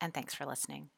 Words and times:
And 0.00 0.14
thanks 0.14 0.34
for 0.34 0.46
listening. 0.46 0.88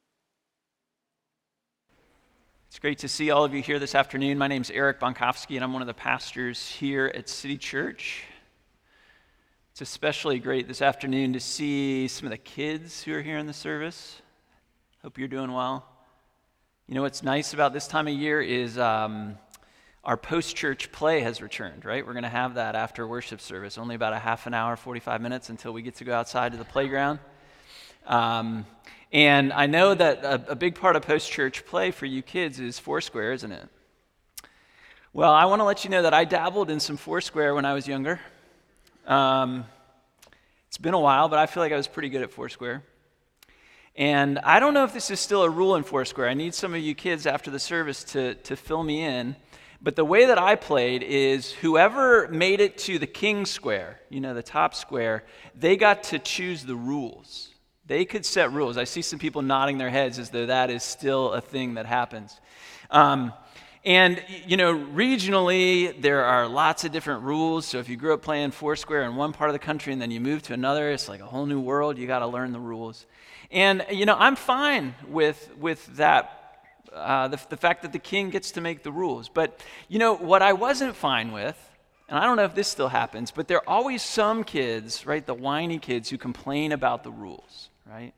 It's 2.69 2.79
great 2.79 2.99
to 2.99 3.09
see 3.09 3.31
all 3.31 3.45
of 3.45 3.53
you 3.53 3.61
here 3.61 3.81
this 3.81 3.97
afternoon. 3.97 4.39
My 4.39 4.47
name 4.47 4.63
is 4.63 4.71
Eric 4.71 5.01
Bonkowski, 5.01 5.57
and 5.57 5.65
I'm 5.65 5.73
one 5.73 5.83
of 5.83 5.89
the 5.89 5.95
pastors 5.95 6.71
here 6.71 7.11
at 7.15 7.29
City 7.29 7.59
Church. 7.59 8.25
It's 9.73 9.81
especially 9.81 10.39
great 10.39 10.69
this 10.69 10.81
afternoon 10.81 11.33
to 11.33 11.41
see 11.41 12.07
some 12.07 12.27
of 12.27 12.31
the 12.31 12.39
kids 12.39 13.03
who 13.03 13.13
are 13.15 13.21
here 13.21 13.39
in 13.39 13.47
the 13.47 13.53
service. 13.53 14.23
Hope 15.03 15.19
you're 15.19 15.29
doing 15.29 15.53
well. 15.53 15.85
You 16.87 16.95
know 16.95 17.03
what's 17.03 17.25
nice 17.25 17.55
about 17.55 17.73
this 17.73 17.89
time 17.89 18.07
of 18.07 18.15
year 18.15 18.41
is 18.41 18.79
um, 18.79 19.37
our 20.05 20.17
post 20.17 20.55
church 20.55 20.93
play 20.93 21.21
has 21.21 21.43
returned, 21.43 21.85
right? 21.85 22.07
We're 22.07 22.13
going 22.13 22.23
to 22.23 22.29
have 22.29 22.55
that 22.55 22.77
after 22.77 23.07
worship 23.07 23.41
service, 23.41 23.79
only 23.79 23.97
about 23.97 24.13
a 24.13 24.19
half 24.19 24.47
an 24.47 24.55
hour, 24.55 24.77
45 24.77 25.21
minutes 25.21 25.51
until 25.51 25.73
we 25.73 25.83
get 25.83 25.97
to 25.97 26.05
go 26.05 26.15
outside 26.15 26.53
to 26.53 26.59
the 26.59 26.65
playground. 26.65 27.19
Um, 28.07 28.67
and 29.13 29.53
I 29.53 29.67
know 29.67 29.95
that 29.95 30.25
a, 30.25 30.53
a 30.53 30.55
big 30.55 30.75
part 30.75 30.97
of 30.97 31.03
post 31.03 31.31
church 31.31 31.67
play 31.67 31.91
for 31.91 32.07
you 32.07 32.23
kids 32.23 32.59
is 32.59 32.79
Foursquare, 32.79 33.33
isn't 33.33 33.53
it? 33.53 33.69
Well, 35.13 35.33
I 35.33 35.45
want 35.45 35.61
to 35.61 35.65
let 35.65 35.85
you 35.85 35.91
know 35.91 36.03
that 36.03 36.15
I 36.15 36.25
dabbled 36.25 36.71
in 36.71 36.81
some 36.81 36.97
Foursquare 36.97 37.55
when 37.55 37.67
I 37.67 37.75
was 37.75 37.87
younger. 37.87 38.19
Um, 39.07 39.67
it's 40.69 40.79
been 40.79 40.95
a 40.95 41.01
while, 41.01 41.29
but 41.29 41.39
I 41.39 41.45
feel 41.45 41.63
like 41.63 41.73
I 41.73 41.77
was 41.77 41.87
pretty 41.87 42.09
good 42.09 42.23
at 42.23 42.31
Foursquare. 42.31 42.83
And 43.95 44.39
I 44.39 44.59
don't 44.59 44.73
know 44.73 44.85
if 44.85 44.95
this 44.95 45.11
is 45.11 45.21
still 45.21 45.43
a 45.43 45.51
rule 45.51 45.77
in 45.77 45.83
Foursquare. 45.83 46.27
I 46.27 46.33
need 46.33 46.55
some 46.55 46.73
of 46.73 46.81
you 46.81 46.95
kids 46.95 47.27
after 47.27 47.51
the 47.51 47.59
service 47.59 48.05
to, 48.05 48.37
to 48.37 48.57
fill 48.57 48.83
me 48.83 49.05
in. 49.05 49.37
But 49.83 49.97
the 49.97 50.05
way 50.05 50.25
that 50.25 50.39
I 50.39 50.55
played 50.55 51.03
is 51.03 51.53
whoever 51.53 52.29
made 52.29 52.61
it 52.61 52.79
to 52.79 52.99
the 52.99 53.07
king 53.07 53.45
square, 53.45 54.01
you 54.09 54.21
know, 54.21 54.33
the 54.33 54.43
top 54.43 54.75
square, 54.75 55.25
they 55.55 55.77
got 55.77 56.05
to 56.05 56.19
choose 56.19 56.65
the 56.65 56.77
rules. 56.77 57.52
They 57.93 58.07
could 58.07 58.25
set 58.25 58.51
rules. 58.55 58.79
I 58.79 58.85
see 58.85 59.03
some 59.03 59.19
people 59.19 59.43
nodding 59.43 59.77
their 59.77 59.91
heads 59.91 60.19
as 60.19 60.31
though 60.31 60.47
that 60.47 60.71
is 60.71 60.83
still 60.83 61.33
a 61.33 61.43
thing 61.43 61.75
that 61.75 61.85
happens. 61.85 62.41
Um, 62.91 63.35
and, 63.85 64.25
you 64.47 64.57
know, 64.57 64.73
regionally, 64.73 66.01
there 66.01 66.25
are 66.25 66.49
lots 66.49 66.85
of 66.85 66.93
different 66.93 67.23
rules. 67.23 67.67
So 67.67 67.81
if 67.81 67.91
you 67.91 67.99
grew 67.99 68.15
up 68.15 68.23
playing 68.23 68.53
Foursquare 68.53 69.03
in 69.03 69.15
one 69.15 69.35
part 69.35 69.51
of 69.51 69.53
the 69.53 69.59
country 69.59 69.93
and 69.93 70.01
then 70.01 70.11
you 70.11 70.21
move 70.21 70.41
to 70.45 70.55
another, 70.55 70.91
it's 70.91 71.07
like 71.07 71.21
a 71.21 71.27
whole 71.27 71.45
new 71.45 71.61
world. 71.61 71.99
You 71.99 72.07
got 72.07 72.21
to 72.21 72.27
learn 72.27 72.53
the 72.53 72.61
rules. 72.61 73.05
And, 73.51 73.85
you 73.91 74.07
know, 74.07 74.17
I'm 74.19 74.37
fine 74.37 74.95
with, 75.07 75.51
with 75.59 75.85
that 75.99 76.65
uh, 76.95 77.29
the, 77.29 77.39
the 77.51 77.59
fact 77.59 77.83
that 77.83 77.93
the 77.93 77.99
king 77.99 78.31
gets 78.31 78.53
to 78.53 78.63
make 78.63 78.83
the 78.83 78.91
rules. 78.91 79.29
But, 79.29 79.61
you 79.89 79.99
know, 79.99 80.17
what 80.17 80.41
I 80.41 80.55
wasn't 80.55 80.97
fine 80.97 81.31
with, 81.31 81.59
and 82.09 82.19
I 82.19 82.25
don't 82.25 82.37
know 82.37 82.45
if 82.45 82.55
this 82.55 82.69
still 82.69 82.89
happens, 82.89 83.31
but 83.31 83.49
there 83.49 83.59
are 83.59 83.69
always 83.69 84.03
some 84.03 84.45
kids, 84.45 85.07
right, 85.07 85.25
the 85.25 85.35
whiny 85.35 85.79
kids 85.79 86.11
who 86.11 86.19
complain 86.19 86.73
about 86.73 87.05
the 87.05 87.11
rules, 87.11 87.71
right? 87.87 88.13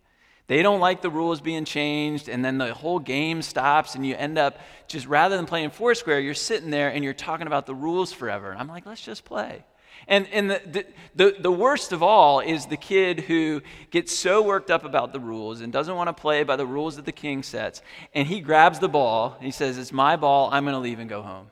They 0.47 0.63
don't 0.63 0.81
like 0.81 1.01
the 1.01 1.11
rules 1.11 1.41
being 1.41 1.65
changed, 1.65 2.29
and 2.29 2.45
then 2.45 2.59
the 2.59 2.75
whole 2.75 2.99
game 2.99 3.41
stops, 3.41 3.95
and 3.95 4.07
you 4.07 4.15
end 4.15 4.37
up 4.37 4.59
just 4.89 5.07
rather 5.07 5.37
than 5.37 5.47
playing 5.47 5.71
Foursquare, 5.71 6.21
you're 6.21 6.35
sitting 6.35 6.71
there 6.71 6.91
and 6.91 7.03
you're 7.03 7.15
talking 7.15 7.47
about 7.47 7.65
the 7.65 7.75
rules 7.75 8.13
forever. 8.13 8.51
And 8.51 8.61
I'm 8.61 8.69
like, 8.69 8.85
let's 8.85 9.03
just 9.03 9.25
play. 9.25 9.65
And, 10.07 10.29
and 10.33 10.51
the, 10.51 10.85
the, 11.15 11.37
the, 11.39 11.53
worst 11.53 11.93
of 11.93 12.03
all 12.03 12.41
is 12.41 12.67
the 12.67 12.77
kid 12.77 13.21
who 13.21 13.63
gets 13.91 14.15
so 14.15 14.43
worked 14.43 14.71
up 14.71 14.85
about 14.85 15.15
the 15.15 15.21
rules 15.21 15.63
and 15.63 15.73
doesn't 15.73 15.95
want 15.95 16.09
to 16.09 16.13
play 16.13 16.43
by 16.43 16.57
the 16.57 16.67
rules 16.67 16.97
that 16.97 17.07
the 17.07 17.13
king 17.13 17.43
sets. 17.43 17.81
And 18.13 18.29
he 18.29 18.41
grabs 18.41 18.81
the 18.81 18.89
ball. 18.89 19.39
he 19.41 19.51
says, 19.51 19.79
It's 19.79 19.93
my 19.93 20.17
ball. 20.17 20.51
I'm 20.53 20.65
going 20.65 20.75
to 20.75 20.81
leave 20.81 20.99
and 20.99 21.09
go 21.09 21.23
home. 21.23 21.51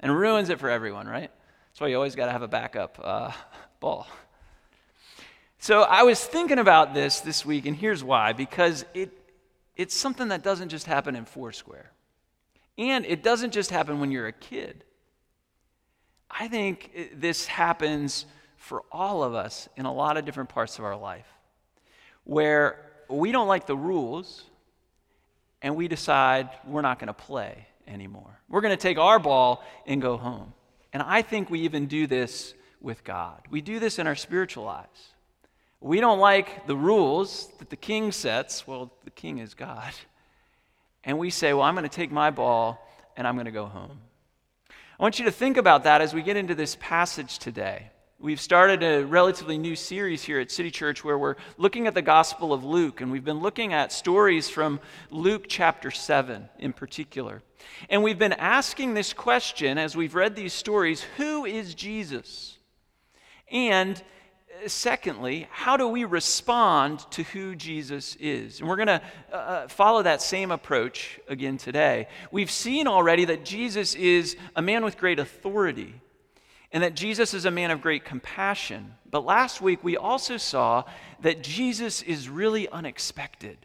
And 0.00 0.16
ruins 0.16 0.48
it 0.48 0.58
for 0.58 0.70
everyone, 0.70 1.06
right? 1.06 1.30
That's 1.70 1.80
why 1.80 1.88
you 1.88 1.96
always 1.96 2.14
got 2.14 2.26
to 2.26 2.32
have 2.32 2.42
a 2.42 2.48
backup 2.48 2.98
uh, 3.02 3.32
ball. 3.80 4.06
So 5.58 5.82
I 5.82 6.02
was 6.04 6.24
thinking 6.24 6.58
about 6.58 6.94
this 6.94 7.20
this 7.20 7.44
week, 7.44 7.66
and 7.66 7.76
here's 7.76 8.02
why 8.02 8.32
because 8.32 8.84
it, 8.94 9.12
it's 9.76 9.94
something 9.94 10.28
that 10.28 10.42
doesn't 10.42 10.70
just 10.70 10.86
happen 10.86 11.14
in 11.14 11.26
Foursquare. 11.26 11.92
And 12.78 13.04
it 13.04 13.22
doesn't 13.22 13.52
just 13.52 13.70
happen 13.70 14.00
when 14.00 14.10
you're 14.10 14.26
a 14.26 14.32
kid. 14.32 14.84
I 16.30 16.48
think 16.48 17.10
this 17.14 17.46
happens 17.46 18.24
for 18.56 18.82
all 18.90 19.22
of 19.22 19.34
us 19.34 19.68
in 19.76 19.84
a 19.84 19.92
lot 19.92 20.16
of 20.16 20.24
different 20.24 20.48
parts 20.48 20.78
of 20.78 20.84
our 20.84 20.96
life 20.96 21.26
where 22.24 22.78
we 23.08 23.32
don't 23.32 23.48
like 23.48 23.66
the 23.66 23.76
rules 23.76 24.44
and 25.60 25.76
we 25.76 25.88
decide 25.88 26.48
we're 26.66 26.82
not 26.82 26.98
going 26.98 27.08
to 27.08 27.12
play 27.12 27.66
anymore. 27.90 28.40
We're 28.48 28.60
going 28.60 28.76
to 28.76 28.82
take 28.82 28.98
our 28.98 29.18
ball 29.18 29.64
and 29.86 30.00
go 30.00 30.16
home. 30.16 30.52
And 30.92 31.02
I 31.02 31.22
think 31.22 31.50
we 31.50 31.60
even 31.60 31.86
do 31.86 32.06
this 32.06 32.54
with 32.80 33.04
God. 33.04 33.42
We 33.50 33.60
do 33.60 33.78
this 33.78 33.98
in 33.98 34.06
our 34.06 34.16
spiritual 34.16 34.64
lives. 34.64 35.08
We 35.80 36.00
don't 36.00 36.18
like 36.18 36.66
the 36.66 36.76
rules 36.76 37.48
that 37.58 37.70
the 37.70 37.76
king 37.76 38.12
sets. 38.12 38.66
Well, 38.66 38.92
the 39.04 39.10
king 39.10 39.38
is 39.38 39.54
God. 39.54 39.92
And 41.04 41.18
we 41.18 41.30
say, 41.30 41.52
well, 41.52 41.62
I'm 41.62 41.74
going 41.74 41.88
to 41.88 41.94
take 41.94 42.10
my 42.10 42.30
ball 42.30 42.86
and 43.16 43.26
I'm 43.26 43.34
going 43.34 43.46
to 43.46 43.52
go 43.52 43.66
home. 43.66 43.98
I 44.68 45.02
want 45.02 45.18
you 45.18 45.24
to 45.24 45.30
think 45.30 45.56
about 45.56 45.84
that 45.84 46.02
as 46.02 46.12
we 46.12 46.22
get 46.22 46.36
into 46.36 46.54
this 46.54 46.76
passage 46.78 47.38
today. 47.38 47.90
We've 48.22 48.38
started 48.38 48.82
a 48.82 49.06
relatively 49.06 49.56
new 49.56 49.74
series 49.74 50.22
here 50.22 50.40
at 50.40 50.50
City 50.50 50.70
Church 50.70 51.02
where 51.02 51.16
we're 51.16 51.36
looking 51.56 51.86
at 51.86 51.94
the 51.94 52.02
Gospel 52.02 52.52
of 52.52 52.62
Luke, 52.62 53.00
and 53.00 53.10
we've 53.10 53.24
been 53.24 53.40
looking 53.40 53.72
at 53.72 53.92
stories 53.92 54.46
from 54.50 54.78
Luke 55.10 55.46
chapter 55.48 55.90
7 55.90 56.46
in 56.58 56.74
particular. 56.74 57.40
And 57.88 58.02
we've 58.02 58.18
been 58.18 58.34
asking 58.34 58.92
this 58.92 59.14
question 59.14 59.78
as 59.78 59.96
we've 59.96 60.14
read 60.14 60.36
these 60.36 60.52
stories 60.52 61.00
who 61.16 61.46
is 61.46 61.74
Jesus? 61.74 62.58
And 63.50 64.02
secondly, 64.66 65.48
how 65.50 65.78
do 65.78 65.88
we 65.88 66.04
respond 66.04 67.10
to 67.12 67.22
who 67.22 67.56
Jesus 67.56 68.16
is? 68.20 68.60
And 68.60 68.68
we're 68.68 68.76
going 68.76 68.88
to 68.88 69.02
uh, 69.32 69.36
uh, 69.36 69.68
follow 69.68 70.02
that 70.02 70.20
same 70.20 70.50
approach 70.50 71.18
again 71.26 71.56
today. 71.56 72.06
We've 72.30 72.50
seen 72.50 72.86
already 72.86 73.24
that 73.24 73.46
Jesus 73.46 73.94
is 73.94 74.36
a 74.54 74.60
man 74.60 74.84
with 74.84 74.98
great 74.98 75.18
authority 75.18 76.02
and 76.72 76.82
that 76.82 76.94
Jesus 76.94 77.34
is 77.34 77.44
a 77.44 77.50
man 77.50 77.70
of 77.70 77.80
great 77.80 78.04
compassion. 78.04 78.94
But 79.10 79.24
last 79.24 79.60
week 79.60 79.82
we 79.82 79.96
also 79.96 80.36
saw 80.36 80.84
that 81.20 81.42
Jesus 81.42 82.02
is 82.02 82.28
really 82.28 82.68
unexpected. 82.68 83.58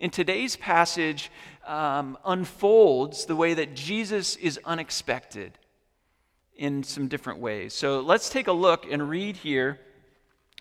In 0.00 0.10
today's 0.10 0.56
passage, 0.56 1.30
um, 1.66 2.18
unfolds 2.24 3.26
the 3.26 3.36
way 3.36 3.54
that 3.54 3.74
Jesus 3.74 4.34
is 4.36 4.58
unexpected 4.64 5.56
in 6.56 6.82
some 6.82 7.08
different 7.08 7.38
ways. 7.38 7.72
So 7.72 8.00
let's 8.00 8.28
take 8.28 8.48
a 8.48 8.52
look 8.52 8.90
and 8.90 9.08
read 9.08 9.36
here 9.36 9.78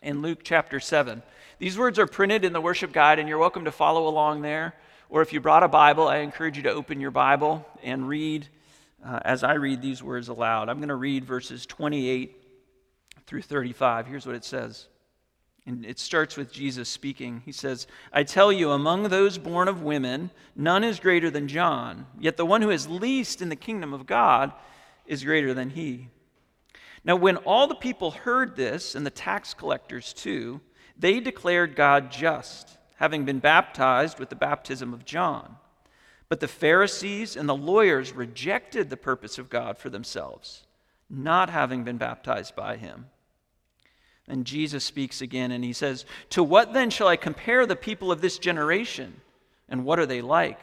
in 0.02 0.22
Luke 0.22 0.40
chapter 0.44 0.80
7. 0.80 1.22
These 1.60 1.78
words 1.78 2.00
are 2.00 2.08
printed 2.08 2.46
in 2.46 2.54
the 2.54 2.62
worship 2.62 2.92
guide, 2.92 3.20
and 3.20 3.28
you're 3.28 3.38
welcome 3.38 3.66
to 3.66 3.72
follow 3.72 4.08
along 4.08 4.42
there. 4.42 4.74
Or 5.10 5.22
if 5.22 5.34
you 5.34 5.42
brought 5.42 5.64
a 5.64 5.68
Bible, 5.68 6.08
I 6.08 6.18
encourage 6.18 6.58
you 6.58 6.64
to 6.64 6.72
open 6.72 7.02
your 7.02 7.12
Bible 7.12 7.66
and 7.84 8.08
read 8.08 8.48
uh, 9.06 9.20
as 9.24 9.44
I 9.44 9.54
read 9.54 9.82
these 9.82 10.04
words 10.04 10.28
aloud. 10.28 10.70
I'm 10.70 10.78
going 10.78 10.90
to 10.90 10.96
read 10.96 11.26
verses 11.26 11.66
28 11.66 12.36
through 13.26 13.42
35. 13.42 14.08
Here's 14.08 14.26
what 14.26 14.36
it 14.36 14.46
says. 14.46 14.88
And 15.66 15.86
it 15.86 16.00
starts 16.00 16.38
with 16.38 16.52
Jesus 16.52 16.90
speaking. 16.90 17.44
He 17.46 17.52
says, 17.52 17.86
I 18.12 18.24
tell 18.24 18.52
you, 18.52 18.72
among 18.72 19.04
those 19.04 19.38
born 19.38 19.68
of 19.68 19.84
women, 19.84 20.32
none 20.56 20.84
is 20.84 21.00
greater 21.00 21.30
than 21.30 21.48
John, 21.48 22.08
yet 22.20 22.36
the 22.36 22.46
one 22.46 22.64
who 22.64 22.72
is 22.72 22.88
least 22.88 23.42
in 23.42 23.50
the 23.50 23.56
kingdom 23.56 23.94
of 23.94 24.08
God 24.08 24.52
is 25.06 25.24
greater 25.24 25.54
than 25.54 25.70
he. 25.70 26.08
Now, 27.04 27.16
when 27.16 27.38
all 27.38 27.68
the 27.68 27.76
people 27.76 28.12
heard 28.12 28.56
this, 28.56 28.96
and 28.96 29.06
the 29.06 29.12
tax 29.12 29.54
collectors 29.54 30.14
too, 30.14 30.62
they 30.98 31.20
declared 31.20 31.76
God 31.76 32.12
just, 32.12 32.78
having 32.96 33.26
been 33.26 33.40
baptized 33.40 34.20
with 34.20 34.30
the 34.30 34.36
baptism 34.36 34.94
of 34.94 35.06
John. 35.06 35.58
But 36.32 36.40
the 36.40 36.48
Pharisees 36.48 37.36
and 37.36 37.50
the 37.50 37.54
lawyers 37.54 38.14
rejected 38.14 38.90
the 38.90 38.96
purpose 38.96 39.38
of 39.38 39.50
God 39.50 39.78
for 39.78 39.90
themselves, 39.90 40.64
not 41.10 41.50
having 41.50 41.84
been 41.84 41.98
baptized 41.98 42.56
by 42.56 42.78
him. 42.78 43.08
And 44.30 44.46
Jesus 44.46 44.86
speaks 44.86 45.22
again, 45.22 45.52
and 45.52 45.62
he 45.62 45.74
says, 45.74 46.06
To 46.30 46.42
what 46.42 46.72
then 46.72 46.90
shall 46.90 47.10
I 47.10 47.18
compare 47.18 47.66
the 47.66 47.76
people 47.76 48.14
of 48.14 48.22
this 48.22 48.38
generation? 48.40 49.20
And 49.68 49.84
what 49.84 50.00
are 50.00 50.06
they 50.06 50.22
like? 50.22 50.62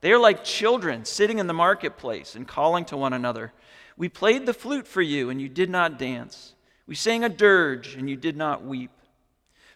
They 0.00 0.10
are 0.10 0.18
like 0.18 0.42
children 0.42 1.04
sitting 1.04 1.38
in 1.38 1.46
the 1.46 1.54
marketplace 1.54 2.34
and 2.34 2.48
calling 2.48 2.84
to 2.86 2.96
one 2.96 3.12
another. 3.12 3.52
We 3.96 4.08
played 4.08 4.46
the 4.46 4.52
flute 4.52 4.88
for 4.88 5.00
you, 5.00 5.30
and 5.30 5.40
you 5.40 5.48
did 5.48 5.70
not 5.70 5.96
dance. 5.96 6.56
We 6.88 6.96
sang 6.96 7.22
a 7.22 7.28
dirge, 7.28 7.94
and 7.94 8.10
you 8.10 8.16
did 8.16 8.36
not 8.36 8.64
weep. 8.64 8.90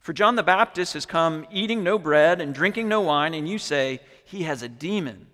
For 0.09 0.15
John 0.15 0.37
the 0.37 0.43
Baptist 0.43 0.95
has 0.95 1.05
come 1.05 1.47
eating 1.51 1.85
no 1.85 1.99
bread 1.99 2.41
and 2.41 2.55
drinking 2.55 2.89
no 2.89 3.03
wine, 3.03 3.35
and 3.35 3.47
you 3.47 3.59
say, 3.59 4.01
He 4.25 4.45
has 4.45 4.63
a 4.63 4.69
demon. 4.69 5.27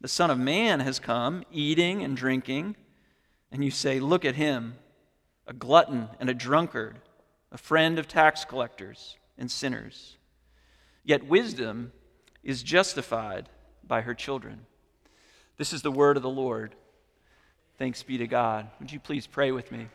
The 0.00 0.06
Son 0.06 0.30
of 0.30 0.38
Man 0.38 0.78
has 0.78 1.00
come 1.00 1.42
eating 1.50 2.04
and 2.04 2.16
drinking, 2.16 2.76
and 3.50 3.64
you 3.64 3.72
say, 3.72 3.98
Look 3.98 4.24
at 4.24 4.36
him, 4.36 4.76
a 5.44 5.52
glutton 5.52 6.08
and 6.20 6.30
a 6.30 6.34
drunkard, 6.34 7.00
a 7.50 7.58
friend 7.58 7.98
of 7.98 8.06
tax 8.06 8.44
collectors 8.44 9.16
and 9.36 9.50
sinners. 9.50 10.18
Yet 11.02 11.26
wisdom 11.26 11.90
is 12.44 12.62
justified 12.62 13.48
by 13.84 14.02
her 14.02 14.14
children. 14.14 14.66
This 15.56 15.72
is 15.72 15.82
the 15.82 15.90
word 15.90 16.16
of 16.16 16.22
the 16.22 16.30
Lord. 16.30 16.76
Thanks 17.76 18.04
be 18.04 18.18
to 18.18 18.28
God. 18.28 18.68
Would 18.78 18.92
you 18.92 19.00
please 19.00 19.26
pray 19.26 19.50
with 19.50 19.72
me? 19.72 19.88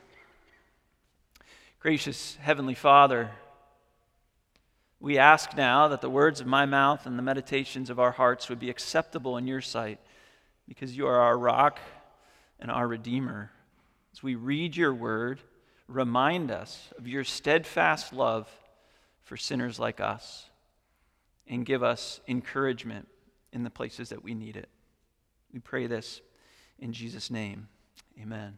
Gracious 1.79 2.37
Heavenly 2.41 2.75
Father, 2.75 3.31
we 4.99 5.17
ask 5.17 5.55
now 5.55 5.87
that 5.89 6.01
the 6.01 6.09
words 6.09 6.41
of 6.41 6.47
my 6.47 6.65
mouth 6.65 7.05
and 7.05 7.17
the 7.17 7.23
meditations 7.23 7.89
of 7.89 7.99
our 7.99 8.11
hearts 8.11 8.49
would 8.49 8.59
be 8.59 8.69
acceptable 8.69 9.37
in 9.37 9.47
your 9.47 9.61
sight 9.61 9.99
because 10.67 10.95
you 10.95 11.07
are 11.07 11.19
our 11.19 11.37
rock 11.37 11.79
and 12.59 12.71
our 12.71 12.87
Redeemer. 12.87 13.51
As 14.13 14.23
we 14.23 14.35
read 14.35 14.75
your 14.75 14.93
word, 14.93 15.39
remind 15.87 16.49
us 16.49 16.89
of 16.97 17.07
your 17.07 17.23
steadfast 17.23 18.13
love 18.13 18.49
for 19.23 19.37
sinners 19.37 19.79
like 19.79 19.99
us 19.99 20.49
and 21.47 21.65
give 21.65 21.83
us 21.83 22.21
encouragement 22.27 23.07
in 23.51 23.63
the 23.63 23.69
places 23.69 24.09
that 24.09 24.23
we 24.23 24.33
need 24.33 24.55
it. 24.55 24.69
We 25.53 25.59
pray 25.59 25.87
this 25.87 26.21
in 26.79 26.93
Jesus' 26.93 27.29
name. 27.29 27.67
Amen. 28.21 28.57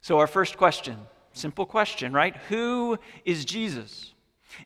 So, 0.00 0.18
our 0.18 0.26
first 0.26 0.56
question 0.56 0.98
simple 1.32 1.66
question, 1.66 2.12
right? 2.14 2.34
Who 2.48 2.98
is 3.26 3.44
Jesus? 3.44 4.14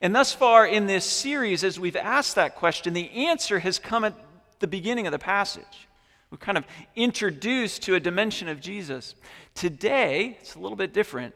And 0.00 0.14
thus 0.14 0.32
far 0.32 0.66
in 0.66 0.86
this 0.86 1.04
series, 1.04 1.64
as 1.64 1.80
we've 1.80 1.96
asked 1.96 2.36
that 2.36 2.56
question, 2.56 2.92
the 2.92 3.10
answer 3.10 3.58
has 3.58 3.78
come 3.78 4.04
at 4.04 4.14
the 4.60 4.66
beginning 4.66 5.06
of 5.06 5.12
the 5.12 5.18
passage. 5.18 5.88
We're 6.30 6.38
kind 6.38 6.58
of 6.58 6.64
introduced 6.94 7.82
to 7.82 7.96
a 7.96 8.00
dimension 8.00 8.48
of 8.48 8.60
Jesus. 8.60 9.14
Today, 9.54 10.38
it's 10.40 10.54
a 10.54 10.60
little 10.60 10.76
bit 10.76 10.92
different. 10.92 11.34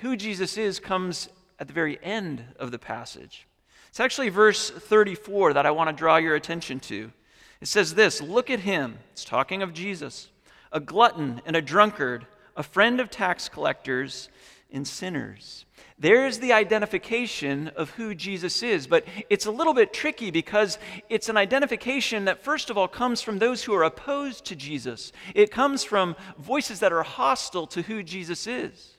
Who 0.00 0.16
Jesus 0.16 0.56
is 0.56 0.80
comes 0.80 1.28
at 1.58 1.66
the 1.66 1.74
very 1.74 2.02
end 2.02 2.42
of 2.58 2.70
the 2.70 2.78
passage. 2.78 3.46
It's 3.88 4.00
actually 4.00 4.30
verse 4.30 4.70
34 4.70 5.52
that 5.52 5.66
I 5.66 5.70
want 5.70 5.90
to 5.90 5.96
draw 5.96 6.16
your 6.16 6.34
attention 6.34 6.80
to. 6.80 7.12
It 7.60 7.68
says 7.68 7.94
this 7.94 8.22
Look 8.22 8.48
at 8.48 8.60
him. 8.60 8.98
It's 9.12 9.24
talking 9.24 9.62
of 9.62 9.74
Jesus, 9.74 10.30
a 10.72 10.80
glutton 10.80 11.42
and 11.44 11.54
a 11.54 11.62
drunkard, 11.62 12.26
a 12.56 12.62
friend 12.62 12.98
of 13.00 13.10
tax 13.10 13.50
collectors 13.50 14.30
and 14.72 14.86
sinners. 14.86 15.66
There's 15.98 16.38
the 16.38 16.52
identification 16.52 17.68
of 17.76 17.90
who 17.90 18.14
Jesus 18.14 18.62
is, 18.62 18.86
but 18.86 19.04
it's 19.30 19.46
a 19.46 19.50
little 19.50 19.74
bit 19.74 19.92
tricky 19.92 20.30
because 20.30 20.78
it's 21.08 21.28
an 21.28 21.36
identification 21.36 22.24
that, 22.24 22.42
first 22.42 22.70
of 22.70 22.78
all, 22.78 22.88
comes 22.88 23.22
from 23.22 23.38
those 23.38 23.62
who 23.62 23.74
are 23.74 23.84
opposed 23.84 24.44
to 24.46 24.56
Jesus. 24.56 25.12
It 25.34 25.50
comes 25.50 25.84
from 25.84 26.16
voices 26.38 26.80
that 26.80 26.92
are 26.92 27.02
hostile 27.02 27.66
to 27.68 27.82
who 27.82 28.02
Jesus 28.02 28.46
is. 28.46 28.98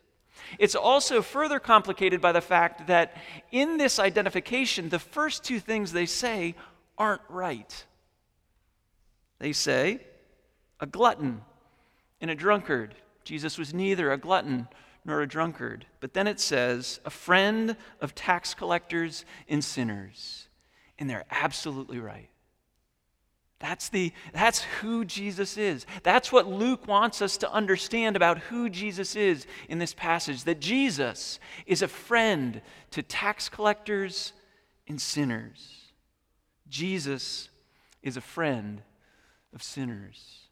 It's 0.59 0.75
also 0.75 1.21
further 1.21 1.59
complicated 1.59 2.21
by 2.21 2.31
the 2.31 2.41
fact 2.41 2.87
that 2.87 3.17
in 3.51 3.77
this 3.77 3.99
identification, 3.99 4.89
the 4.89 4.99
first 4.99 5.43
two 5.43 5.59
things 5.59 5.91
they 5.91 6.05
say 6.05 6.55
aren't 6.97 7.21
right. 7.27 7.85
They 9.39 9.53
say, 9.53 9.99
a 10.79 10.85
glutton 10.85 11.41
and 12.21 12.29
a 12.29 12.35
drunkard. 12.35 12.95
Jesus 13.23 13.57
was 13.57 13.73
neither 13.73 14.11
a 14.11 14.17
glutton 14.17 14.67
nor 15.05 15.21
a 15.21 15.27
drunkard. 15.27 15.85
But 16.00 16.13
then 16.13 16.27
it 16.27 16.39
says, 16.39 17.00
a 17.05 17.09
friend 17.09 17.75
of 18.01 18.15
tax 18.15 18.53
collectors 18.53 19.25
and 19.47 19.63
sinners. 19.63 20.47
And 20.97 21.09
they're 21.09 21.25
absolutely 21.31 22.00
right. 22.00 22.29
That's, 23.59 23.88
the, 23.88 24.11
that's 24.33 24.63
who 24.81 25.05
Jesus 25.05 25.57
is. 25.57 25.85
That's 26.03 26.33
what 26.33 26.47
Luke 26.47 26.85
wants 26.85 27.21
us 27.21 27.38
to 27.38 27.51
understand 27.51 28.17
about 28.17 28.38
who 28.38 28.69
Jesus 28.69 29.15
is 29.15 29.47
in 29.69 29.79
this 29.79 29.94
passage 29.94 30.44
that 30.44 30.59
Jesus 30.59 31.39
is 31.65 31.81
a 31.81 31.88
friend 31.88 32.61
to 32.91 33.01
tax 33.01 33.47
collectors 33.47 34.33
and 34.85 34.99
sinners. 34.99 35.94
Jesus 36.67 37.47
is 38.01 38.17
a 38.17 38.21
friend 38.21 38.81
of 39.53 39.63
sinners. 39.63 40.43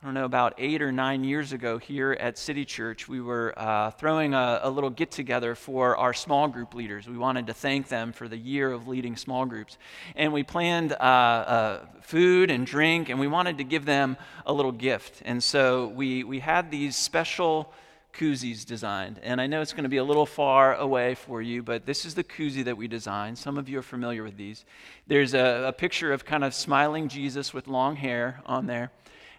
I 0.00 0.06
don't 0.06 0.14
know, 0.14 0.26
about 0.26 0.54
eight 0.58 0.80
or 0.80 0.92
nine 0.92 1.24
years 1.24 1.52
ago 1.52 1.76
here 1.76 2.12
at 2.20 2.38
City 2.38 2.64
Church, 2.64 3.08
we 3.08 3.20
were 3.20 3.52
uh, 3.56 3.90
throwing 3.90 4.32
a, 4.32 4.60
a 4.62 4.70
little 4.70 4.90
get 4.90 5.10
together 5.10 5.56
for 5.56 5.96
our 5.96 6.14
small 6.14 6.46
group 6.46 6.72
leaders. 6.72 7.08
We 7.08 7.18
wanted 7.18 7.48
to 7.48 7.52
thank 7.52 7.88
them 7.88 8.12
for 8.12 8.28
the 8.28 8.36
year 8.36 8.70
of 8.70 8.86
leading 8.86 9.16
small 9.16 9.44
groups. 9.44 9.76
And 10.14 10.32
we 10.32 10.44
planned 10.44 10.92
uh, 10.92 10.94
uh, 10.94 11.86
food 12.00 12.48
and 12.48 12.64
drink, 12.64 13.08
and 13.08 13.18
we 13.18 13.26
wanted 13.26 13.58
to 13.58 13.64
give 13.64 13.86
them 13.86 14.16
a 14.46 14.52
little 14.52 14.70
gift. 14.70 15.20
And 15.24 15.42
so 15.42 15.88
we, 15.88 16.22
we 16.22 16.38
had 16.38 16.70
these 16.70 16.94
special 16.94 17.72
koozies 18.12 18.64
designed. 18.64 19.18
And 19.24 19.40
I 19.40 19.48
know 19.48 19.62
it's 19.62 19.72
going 19.72 19.82
to 19.82 19.88
be 19.88 19.96
a 19.96 20.04
little 20.04 20.26
far 20.26 20.76
away 20.76 21.16
for 21.16 21.42
you, 21.42 21.64
but 21.64 21.86
this 21.86 22.04
is 22.04 22.14
the 22.14 22.22
koozie 22.22 22.64
that 22.66 22.76
we 22.76 22.86
designed. 22.86 23.36
Some 23.36 23.58
of 23.58 23.68
you 23.68 23.80
are 23.80 23.82
familiar 23.82 24.22
with 24.22 24.36
these. 24.36 24.64
There's 25.08 25.34
a, 25.34 25.64
a 25.66 25.72
picture 25.72 26.12
of 26.12 26.24
kind 26.24 26.44
of 26.44 26.54
smiling 26.54 27.08
Jesus 27.08 27.52
with 27.52 27.66
long 27.66 27.96
hair 27.96 28.40
on 28.46 28.66
there 28.66 28.92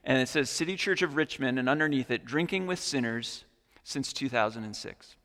and 0.04 0.18
it 0.18 0.28
says 0.28 0.50
City 0.50 0.76
Church 0.76 1.02
of 1.02 1.16
Richmond, 1.16 1.60
and 1.60 1.70
underneath 1.70 2.12
it, 2.12 2.26
drinking 2.26 2.68
with 2.68 2.80
sinners 2.80 3.44
since 3.84 4.14
2006. 4.14 5.16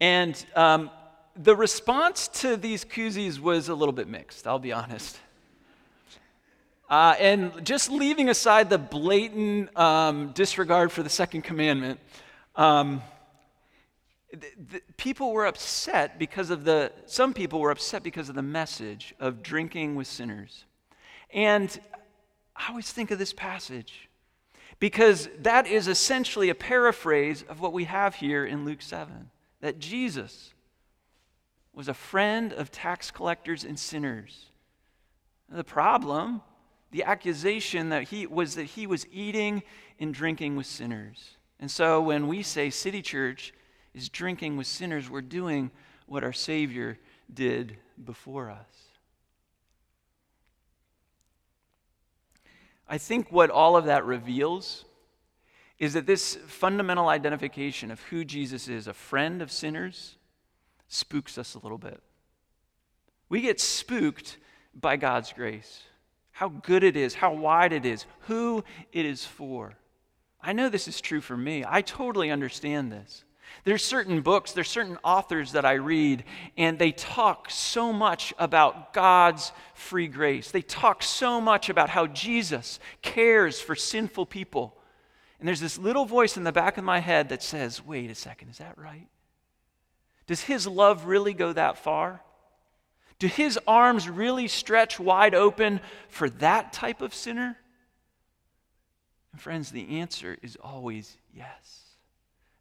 And 0.00 0.46
um, 0.56 0.90
the 1.36 1.54
response 1.54 2.28
to 2.28 2.56
these 2.56 2.84
koozies 2.84 3.38
was 3.38 3.68
a 3.68 3.74
little 3.74 3.92
bit 3.92 4.08
mixed, 4.08 4.46
I'll 4.46 4.58
be 4.58 4.72
honest. 4.72 5.18
Uh, 6.90 7.14
and 7.18 7.64
just 7.64 7.90
leaving 7.90 8.28
aside 8.28 8.68
the 8.68 8.78
blatant 8.78 9.74
um, 9.78 10.32
disregard 10.32 10.92
for 10.92 11.02
the 11.02 11.08
second 11.08 11.42
commandment, 11.42 11.98
um, 12.54 13.00
th- 14.30 14.52
th- 14.70 14.82
people 14.98 15.32
were 15.32 15.46
upset 15.46 16.18
because 16.18 16.50
of 16.50 16.64
the, 16.64 16.92
some 17.06 17.32
people 17.32 17.60
were 17.60 17.70
upset 17.70 18.02
because 18.02 18.28
of 18.28 18.34
the 18.34 18.42
message 18.42 19.14
of 19.20 19.42
drinking 19.42 19.94
with 19.94 20.06
sinners. 20.06 20.66
And 21.32 21.80
I 22.56 22.68
always 22.68 22.92
think 22.92 23.10
of 23.10 23.18
this 23.18 23.32
passage 23.32 24.08
because 24.78 25.28
that 25.40 25.66
is 25.66 25.88
essentially 25.88 26.48
a 26.48 26.54
paraphrase 26.54 27.44
of 27.48 27.60
what 27.60 27.72
we 27.72 27.84
have 27.84 28.16
here 28.16 28.44
in 28.44 28.64
Luke 28.64 28.82
7 28.82 29.30
that 29.60 29.78
Jesus 29.78 30.52
was 31.72 31.88
a 31.88 31.94
friend 31.94 32.52
of 32.52 32.70
tax 32.70 33.10
collectors 33.10 33.64
and 33.64 33.78
sinners. 33.78 34.46
The 35.48 35.64
problem, 35.64 36.42
the 36.90 37.04
accusation 37.04 37.88
that 37.90 38.04
he 38.08 38.26
was 38.26 38.56
that 38.56 38.64
he 38.64 38.86
was 38.86 39.06
eating 39.12 39.62
and 39.98 40.12
drinking 40.12 40.56
with 40.56 40.66
sinners. 40.66 41.36
And 41.60 41.70
so 41.70 42.00
when 42.00 42.26
we 42.26 42.42
say 42.42 42.70
City 42.70 43.02
Church 43.02 43.54
is 43.94 44.08
drinking 44.08 44.56
with 44.56 44.66
sinners, 44.66 45.08
we're 45.08 45.20
doing 45.20 45.70
what 46.06 46.24
our 46.24 46.32
Savior 46.32 46.98
did 47.32 47.76
before 48.04 48.50
us. 48.50 48.81
I 52.88 52.98
think 52.98 53.30
what 53.30 53.50
all 53.50 53.76
of 53.76 53.86
that 53.86 54.04
reveals 54.04 54.84
is 55.78 55.94
that 55.94 56.06
this 56.06 56.36
fundamental 56.46 57.08
identification 57.08 57.90
of 57.90 58.00
who 58.02 58.24
Jesus 58.24 58.68
is, 58.68 58.86
a 58.86 58.92
friend 58.92 59.42
of 59.42 59.50
sinners, 59.50 60.16
spooks 60.88 61.38
us 61.38 61.54
a 61.54 61.58
little 61.58 61.78
bit. 61.78 62.00
We 63.28 63.40
get 63.40 63.60
spooked 63.60 64.38
by 64.74 64.96
God's 64.96 65.32
grace, 65.32 65.82
how 66.30 66.48
good 66.48 66.84
it 66.84 66.96
is, 66.96 67.14
how 67.14 67.32
wide 67.32 67.72
it 67.72 67.86
is, 67.86 68.06
who 68.20 68.62
it 68.92 69.06
is 69.06 69.24
for. 69.24 69.74
I 70.40 70.52
know 70.52 70.68
this 70.68 70.88
is 70.88 71.00
true 71.00 71.20
for 71.20 71.36
me. 71.36 71.64
I 71.66 71.82
totally 71.82 72.30
understand 72.30 72.92
this. 72.92 73.24
There's 73.64 73.84
certain 73.84 74.22
books, 74.22 74.52
there's 74.52 74.68
certain 74.68 74.98
authors 75.04 75.52
that 75.52 75.64
I 75.64 75.74
read, 75.74 76.24
and 76.56 76.78
they 76.78 76.92
talk 76.92 77.50
so 77.50 77.92
much 77.92 78.34
about 78.38 78.92
God's 78.92 79.52
free 79.74 80.08
grace. 80.08 80.50
They 80.50 80.62
talk 80.62 81.02
so 81.02 81.40
much 81.40 81.68
about 81.68 81.88
how 81.90 82.06
Jesus 82.08 82.80
cares 83.02 83.60
for 83.60 83.74
sinful 83.74 84.26
people. 84.26 84.76
And 85.38 85.46
there's 85.46 85.60
this 85.60 85.78
little 85.78 86.04
voice 86.04 86.36
in 86.36 86.44
the 86.44 86.52
back 86.52 86.78
of 86.78 86.84
my 86.84 87.00
head 87.00 87.28
that 87.30 87.42
says, 87.42 87.84
wait 87.84 88.10
a 88.10 88.14
second, 88.14 88.48
is 88.48 88.58
that 88.58 88.78
right? 88.78 89.08
Does 90.26 90.42
his 90.42 90.66
love 90.66 91.06
really 91.06 91.34
go 91.34 91.52
that 91.52 91.78
far? 91.78 92.20
Do 93.18 93.26
his 93.26 93.58
arms 93.66 94.08
really 94.08 94.48
stretch 94.48 94.98
wide 94.98 95.34
open 95.34 95.80
for 96.08 96.28
that 96.30 96.72
type 96.72 97.00
of 97.00 97.14
sinner? 97.14 97.56
And 99.32 99.40
friends, 99.40 99.70
the 99.70 100.00
answer 100.00 100.36
is 100.42 100.56
always 100.60 101.16
yes. 101.32 101.81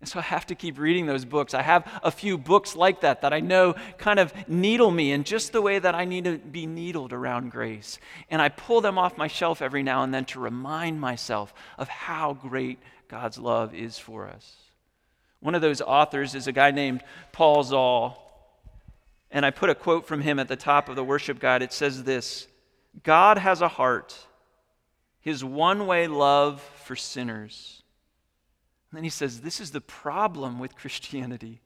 And 0.01 0.09
so 0.09 0.17
I 0.17 0.23
have 0.23 0.47
to 0.47 0.55
keep 0.55 0.79
reading 0.79 1.05
those 1.05 1.25
books. 1.25 1.53
I 1.53 1.61
have 1.61 1.87
a 2.01 2.09
few 2.09 2.35
books 2.35 2.75
like 2.75 3.01
that 3.01 3.21
that 3.21 3.33
I 3.33 3.39
know 3.39 3.75
kind 3.99 4.19
of 4.19 4.33
needle 4.49 4.89
me 4.89 5.11
in 5.11 5.23
just 5.23 5.53
the 5.53 5.61
way 5.61 5.77
that 5.77 5.93
I 5.93 6.05
need 6.05 6.23
to 6.23 6.39
be 6.39 6.65
needled 6.65 7.13
around 7.13 7.51
grace. 7.51 7.99
And 8.31 8.41
I 8.41 8.49
pull 8.49 8.81
them 8.81 8.97
off 8.97 9.15
my 9.15 9.27
shelf 9.27 9.61
every 9.61 9.83
now 9.83 10.01
and 10.01 10.11
then 10.11 10.25
to 10.25 10.39
remind 10.39 10.99
myself 10.99 11.53
of 11.77 11.87
how 11.87 12.33
great 12.33 12.79
God's 13.09 13.37
love 13.37 13.75
is 13.75 13.99
for 13.99 14.27
us. 14.27 14.55
One 15.39 15.53
of 15.53 15.61
those 15.61 15.81
authors 15.81 16.33
is 16.33 16.47
a 16.47 16.51
guy 16.51 16.71
named 16.71 17.03
Paul 17.31 17.63
Zahl. 17.63 18.27
And 19.29 19.45
I 19.45 19.51
put 19.51 19.69
a 19.69 19.75
quote 19.75 20.07
from 20.07 20.21
him 20.21 20.39
at 20.39 20.47
the 20.47 20.55
top 20.55 20.89
of 20.89 20.95
the 20.95 21.03
worship 21.03 21.39
guide. 21.39 21.61
It 21.61 21.73
says 21.73 22.03
this 22.03 22.47
God 23.03 23.37
has 23.37 23.61
a 23.61 23.67
heart, 23.67 24.17
his 25.19 25.43
one 25.43 25.85
way 25.85 26.07
love 26.07 26.59
for 26.85 26.95
sinners. 26.95 27.80
And 28.91 28.97
then 28.97 29.03
he 29.03 29.09
says, 29.09 29.41
This 29.41 29.59
is 29.59 29.71
the 29.71 29.81
problem 29.81 30.59
with 30.59 30.75
Christianity. 30.75 31.61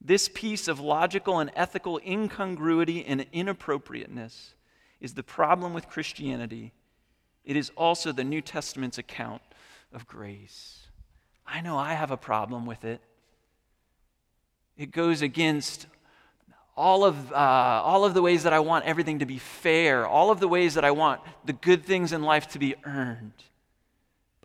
This 0.00 0.28
piece 0.28 0.68
of 0.68 0.78
logical 0.78 1.38
and 1.38 1.50
ethical 1.56 1.98
incongruity 2.06 3.04
and 3.06 3.24
inappropriateness 3.32 4.54
is 5.00 5.14
the 5.14 5.22
problem 5.22 5.72
with 5.72 5.88
Christianity. 5.88 6.72
It 7.44 7.56
is 7.56 7.70
also 7.76 8.12
the 8.12 8.24
New 8.24 8.42
Testament's 8.42 8.98
account 8.98 9.40
of 9.92 10.06
grace. 10.06 10.86
I 11.46 11.62
know 11.62 11.78
I 11.78 11.94
have 11.94 12.10
a 12.10 12.16
problem 12.16 12.66
with 12.66 12.84
it. 12.84 13.00
It 14.76 14.90
goes 14.90 15.22
against 15.22 15.86
all 16.76 17.04
of, 17.04 17.32
uh, 17.32 17.36
all 17.36 18.04
of 18.04 18.12
the 18.12 18.22
ways 18.22 18.42
that 18.42 18.52
I 18.52 18.58
want 18.60 18.84
everything 18.84 19.20
to 19.20 19.26
be 19.26 19.38
fair, 19.38 20.06
all 20.06 20.30
of 20.30 20.40
the 20.40 20.48
ways 20.48 20.74
that 20.74 20.84
I 20.84 20.90
want 20.90 21.20
the 21.44 21.52
good 21.52 21.84
things 21.84 22.12
in 22.12 22.22
life 22.22 22.48
to 22.48 22.58
be 22.58 22.74
earned. 22.84 23.32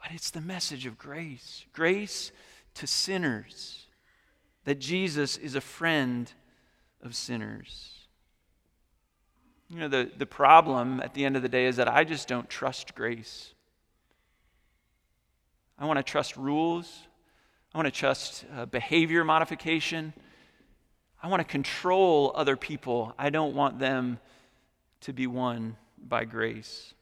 But 0.01 0.11
it's 0.11 0.31
the 0.31 0.41
message 0.41 0.85
of 0.85 0.97
grace 0.97 1.65
grace 1.73 2.31
to 2.75 2.87
sinners, 2.87 3.87
that 4.63 4.79
Jesus 4.79 5.37
is 5.37 5.55
a 5.55 5.61
friend 5.61 6.31
of 7.03 7.15
sinners. 7.15 7.95
You 9.69 9.79
know, 9.79 9.87
the, 9.87 10.09
the 10.17 10.25
problem 10.25 10.99
at 11.01 11.13
the 11.13 11.25
end 11.25 11.35
of 11.35 11.41
the 11.41 11.49
day 11.49 11.65
is 11.65 11.75
that 11.75 11.87
I 11.87 12.03
just 12.03 12.27
don't 12.27 12.49
trust 12.49 12.95
grace. 12.95 13.53
I 15.77 15.85
want 15.85 15.97
to 15.97 16.03
trust 16.03 16.37
rules. 16.37 17.07
I 17.73 17.77
want 17.77 17.85
to 17.85 17.91
trust 17.91 18.45
uh, 18.55 18.65
behavior 18.65 19.23
modification. 19.23 20.13
I 21.21 21.27
want 21.27 21.41
to 21.41 21.47
control 21.47 22.31
other 22.35 22.55
people. 22.55 23.13
I 23.17 23.29
don't 23.29 23.53
want 23.53 23.79
them 23.79 24.19
to 25.01 25.13
be 25.13 25.27
won 25.27 25.77
by 25.97 26.25
grace. 26.25 26.93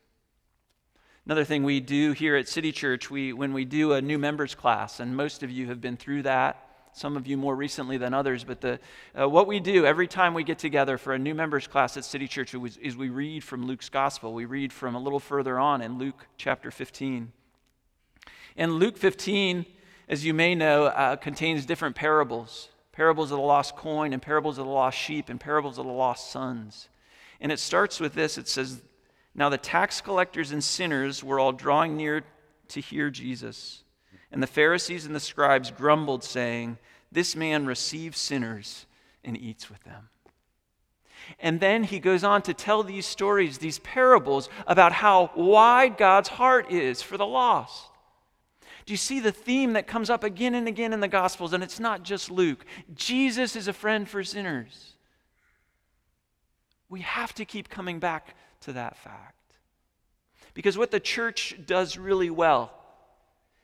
Another 1.27 1.43
thing 1.43 1.63
we 1.63 1.81
do 1.81 2.13
here 2.13 2.37
at 2.37 2.47
City 2.47 2.71
Church, 2.71 3.11
we, 3.11 3.33
when 3.33 3.51
we 3.51 3.65
do 3.65 3.91
a 3.91 4.01
new 4.01 4.17
members 4.17 4.55
class, 4.55 5.01
and 5.01 5.13
most 5.13 5.43
of 5.43 5.51
you 5.51 5.67
have 5.67 5.81
been 5.81 5.97
through 5.97 6.23
that, 6.23 6.69
some 6.93 7.17
of 7.17 7.27
you 7.27 7.35
more 7.35 7.53
recently 7.53 7.97
than 7.97 8.13
others, 8.13 8.45
but 8.45 8.61
the, 8.61 8.79
uh, 9.13 9.27
what 9.27 9.45
we 9.45 9.59
do 9.59 9.85
every 9.85 10.07
time 10.07 10.33
we 10.33 10.45
get 10.45 10.57
together 10.57 10.97
for 10.97 11.13
a 11.13 11.19
new 11.19 11.35
members 11.35 11.67
class 11.67 11.97
at 11.97 12.05
City 12.05 12.29
Church 12.29 12.53
is, 12.53 12.77
is 12.77 12.95
we 12.95 13.09
read 13.09 13.43
from 13.43 13.65
Luke's 13.65 13.89
Gospel. 13.89 14.33
We 14.33 14.45
read 14.45 14.71
from 14.71 14.95
a 14.95 14.99
little 15.01 15.19
further 15.19 15.59
on 15.59 15.81
in 15.81 15.97
Luke 15.97 16.27
chapter 16.37 16.71
15. 16.71 17.33
And 18.55 18.75
Luke 18.75 18.95
15, 18.95 19.65
as 20.07 20.23
you 20.23 20.33
may 20.33 20.55
know, 20.55 20.85
uh, 20.85 21.17
contains 21.17 21.65
different 21.65 21.97
parables 21.97 22.69
parables 22.93 23.31
of 23.31 23.37
the 23.37 23.43
lost 23.43 23.75
coin, 23.75 24.13
and 24.13 24.21
parables 24.21 24.57
of 24.57 24.65
the 24.65 24.71
lost 24.71 24.97
sheep, 24.97 25.27
and 25.27 25.41
parables 25.41 25.77
of 25.77 25.85
the 25.85 25.91
lost 25.91 26.31
sons. 26.31 26.87
And 27.41 27.51
it 27.51 27.59
starts 27.59 27.99
with 27.99 28.13
this 28.13 28.37
it 28.37 28.47
says, 28.47 28.81
Now 29.37 29.49
the 29.49 29.57
tax 29.57 30.01
collectors 30.01 30.51
and 30.51 30.63
sinners 30.63 31.23
were 31.23 31.39
all 31.39 31.51
drawing 31.53 31.95
near 31.95 32.23
to 32.69 32.81
hear 32.81 33.11
Jesus. 33.11 33.83
And 34.31 34.43
the 34.43 34.47
Pharisees 34.47 35.05
and 35.05 35.15
the 35.15 35.19
scribes 35.19 35.71
grumbled, 35.71 36.23
saying, 36.23 36.79
This 37.11 37.35
man 37.35 37.67
receives 37.67 38.17
sinners 38.17 38.87
and 39.23 39.37
eats 39.37 39.69
with 39.69 39.83
them. 39.83 40.09
And 41.39 41.59
then 41.59 41.83
he 41.83 41.99
goes 41.99 42.23
on 42.23 42.41
to 42.43 42.53
tell 42.53 42.83
these 42.83 43.05
stories, 43.05 43.59
these 43.59 43.79
parables, 43.79 44.49
about 44.65 44.91
how 44.91 45.31
wide 45.35 45.97
God's 45.97 46.29
heart 46.29 46.71
is 46.71 47.01
for 47.01 47.17
the 47.17 47.25
lost. 47.25 47.85
Do 48.85 48.93
you 48.93 48.97
see 48.97 49.19
the 49.19 49.33
theme 49.33 49.73
that 49.73 49.85
comes 49.85 50.09
up 50.09 50.23
again 50.23 50.55
and 50.55 50.67
again 50.67 50.93
in 50.93 51.01
the 51.01 51.07
Gospels? 51.09 51.51
And 51.51 51.61
it's 51.61 51.79
not 51.79 52.03
just 52.03 52.31
Luke. 52.31 52.65
Jesus 52.95 53.55
is 53.55 53.67
a 53.67 53.73
friend 53.73 54.07
for 54.07 54.23
sinners. 54.23 54.93
We 56.89 57.01
have 57.01 57.35
to 57.35 57.43
keep 57.43 57.67
coming 57.69 57.99
back 57.99 58.33
to 58.61 58.73
that 58.73 58.97
fact. 58.97 59.33
Because 60.53 60.77
what 60.77 60.91
the 60.91 60.99
church 60.99 61.55
does 61.65 61.97
really 61.97 62.29
well 62.29 62.71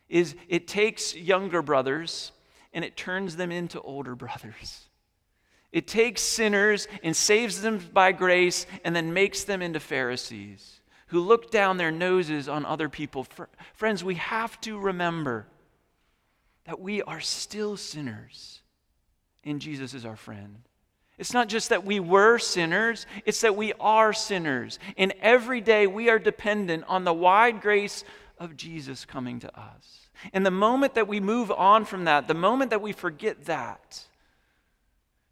is 0.10 0.36
it 0.48 0.68
takes 0.68 1.16
younger 1.16 1.62
brothers 1.62 2.32
and 2.74 2.86
it 2.86 2.96
turns 2.96 3.36
them 3.36 3.52
into 3.52 3.82
older 3.82 4.16
brothers. 4.16 4.88
It 5.72 5.88
takes 5.88 6.22
sinners 6.22 6.88
and 7.04 7.16
saves 7.16 7.62
them 7.62 7.80
by 7.94 8.12
grace 8.12 8.68
and 8.86 8.96
then 8.96 9.14
makes 9.14 9.44
them 9.44 9.62
into 9.62 9.80
Pharisees 9.80 10.82
who 11.08 11.20
look 11.20 11.52
down 11.52 11.78
their 11.78 11.92
noses 11.92 12.48
on 12.48 12.66
other 12.66 12.90
people. 12.90 13.26
Friends, 13.74 14.04
we 14.04 14.16
have 14.16 14.60
to 14.62 14.80
remember 14.80 15.48
that 16.66 16.80
we 16.80 17.02
are 17.02 17.20
still 17.20 17.76
sinners 17.76 18.62
and 19.44 19.60
Jesus 19.60 19.94
is 19.94 20.06
our 20.06 20.16
friend. 20.16 20.58
It's 21.18 21.34
not 21.34 21.48
just 21.48 21.70
that 21.70 21.86
we 21.86 22.00
were 22.00 22.40
sinners, 22.40 23.06
it's 23.26 23.42
that 23.42 23.56
we 23.56 23.74
are 23.80 24.14
sinners. 24.14 24.80
And 24.98 25.14
every 25.22 25.62
day 25.62 25.86
we 25.86 26.10
are 26.10 26.20
dependent 26.20 26.86
on 26.88 27.04
the 27.04 27.14
wide 27.14 27.62
grace 27.62 28.04
of 28.40 28.58
Jesus 28.58 29.06
coming 29.06 29.40
to 29.40 29.60
us. 29.60 30.10
And 30.32 30.46
the 30.46 30.52
moment 30.52 30.96
that 30.96 31.08
we 31.08 31.20
move 31.20 31.52
on 31.52 31.86
from 31.86 32.06
that, 32.06 32.28
the 32.28 32.34
moment 32.34 32.72
that 32.72 32.82
we 32.82 32.94
forget 32.94 33.46
that, 33.46 34.02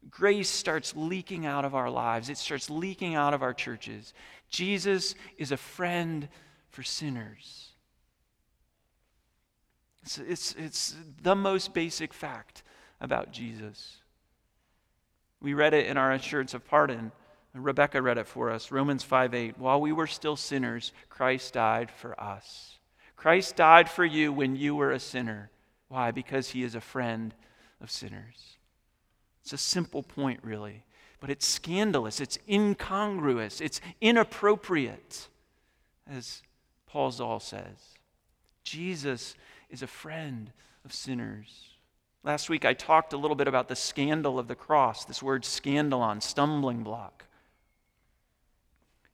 grace 0.10 0.50
starts 0.50 0.94
leaking 0.96 1.46
out 1.46 1.66
of 1.66 1.74
our 1.74 1.90
lives. 1.90 2.30
It 2.30 2.38
starts 2.38 2.70
leaking 2.70 3.16
out 3.16 3.34
of 3.34 3.42
our 3.42 3.54
churches. 3.54 4.14
Jesus 4.50 5.16
is 5.38 5.52
a 5.52 5.58
friend 5.58 6.28
for 6.70 6.84
sinners. 6.84 7.70
It's, 10.04 10.18
it's, 10.18 10.56
it's 10.58 10.96
the 11.22 11.36
most 11.36 11.74
basic 11.74 12.14
fact 12.14 12.64
about 13.00 13.32
Jesus. 13.32 14.01
We 15.42 15.54
read 15.54 15.74
it 15.74 15.88
in 15.88 15.98
our 15.98 16.12
assurance 16.12 16.54
of 16.54 16.66
pardon. 16.66 17.12
Rebecca 17.54 18.02
read 18.02 18.18
it 18.18 18.28
for 18.28 18.50
us. 18.50 18.72
Romans 18.72 19.04
5 19.04 19.34
8. 19.34 19.58
While 19.58 19.82
we 19.82 19.92
were 19.92 20.08
still 20.08 20.36
sinners, 20.36 20.94
Christ 21.10 21.54
died 21.54 21.92
for 21.92 22.20
us. 22.20 22.78
Christ 23.16 23.56
died 23.56 23.90
for 23.90 24.06
you 24.06 24.32
when 24.32 24.56
you 24.56 24.76
were 24.76 24.92
a 24.92 25.00
sinner. 25.00 25.50
Why? 25.90 26.12
Because 26.12 26.50
he 26.50 26.64
is 26.64 26.76
a 26.76 26.82
friend 26.82 27.34
of 27.82 27.92
sinners. 27.92 28.58
It's 29.42 29.54
a 29.54 29.58
simple 29.58 30.04
point, 30.04 30.40
really 30.44 30.84
but 31.22 31.30
it's 31.30 31.46
scandalous, 31.46 32.20
it's 32.20 32.40
incongruous, 32.50 33.62
it's 33.62 33.80
inappropriate, 34.02 35.30
as 36.10 36.42
Paul 36.88 37.12
Zahl 37.12 37.40
says. 37.40 37.78
Jesus 38.64 39.36
is 39.70 39.84
a 39.84 39.88
friend 39.88 40.52
of 40.84 40.92
sinners. 40.92 41.71
Last 42.24 42.50
week 42.50 42.66
I 42.66 42.74
talked 42.74 43.14
a 43.14 43.18
little 43.18 43.36
bit 43.36 43.48
about 43.48 43.68
the 43.68 43.76
scandal 43.76 44.38
of 44.38 44.48
the 44.48 44.56
cross, 44.56 45.06
this 45.06 45.24
word 45.24 45.44
scandalon, 45.44 46.22
stumbling 46.22 46.84
block. 46.84 47.26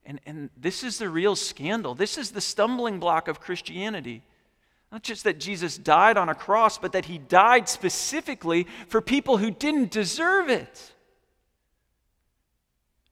And, 0.04 0.20
and 0.26 0.50
this 0.56 0.82
is 0.82 0.98
the 0.98 1.08
real 1.08 1.36
scandal. 1.36 1.94
This 1.94 2.18
is 2.18 2.30
the 2.30 2.40
stumbling 2.40 2.98
block 2.98 3.28
of 3.28 3.40
Christianity. 3.40 4.22
Not 4.90 5.02
just 5.02 5.24
that 5.24 5.38
Jesus 5.38 5.76
died 5.76 6.16
on 6.16 6.30
a 6.30 6.34
cross, 6.34 6.78
but 6.78 6.92
that 6.92 7.04
he 7.06 7.18
died 7.18 7.68
specifically 7.68 8.66
for 8.88 9.00
people 9.02 9.36
who 9.36 9.50
didn't 9.50 9.90
deserve 9.90 10.48
it 10.48 10.92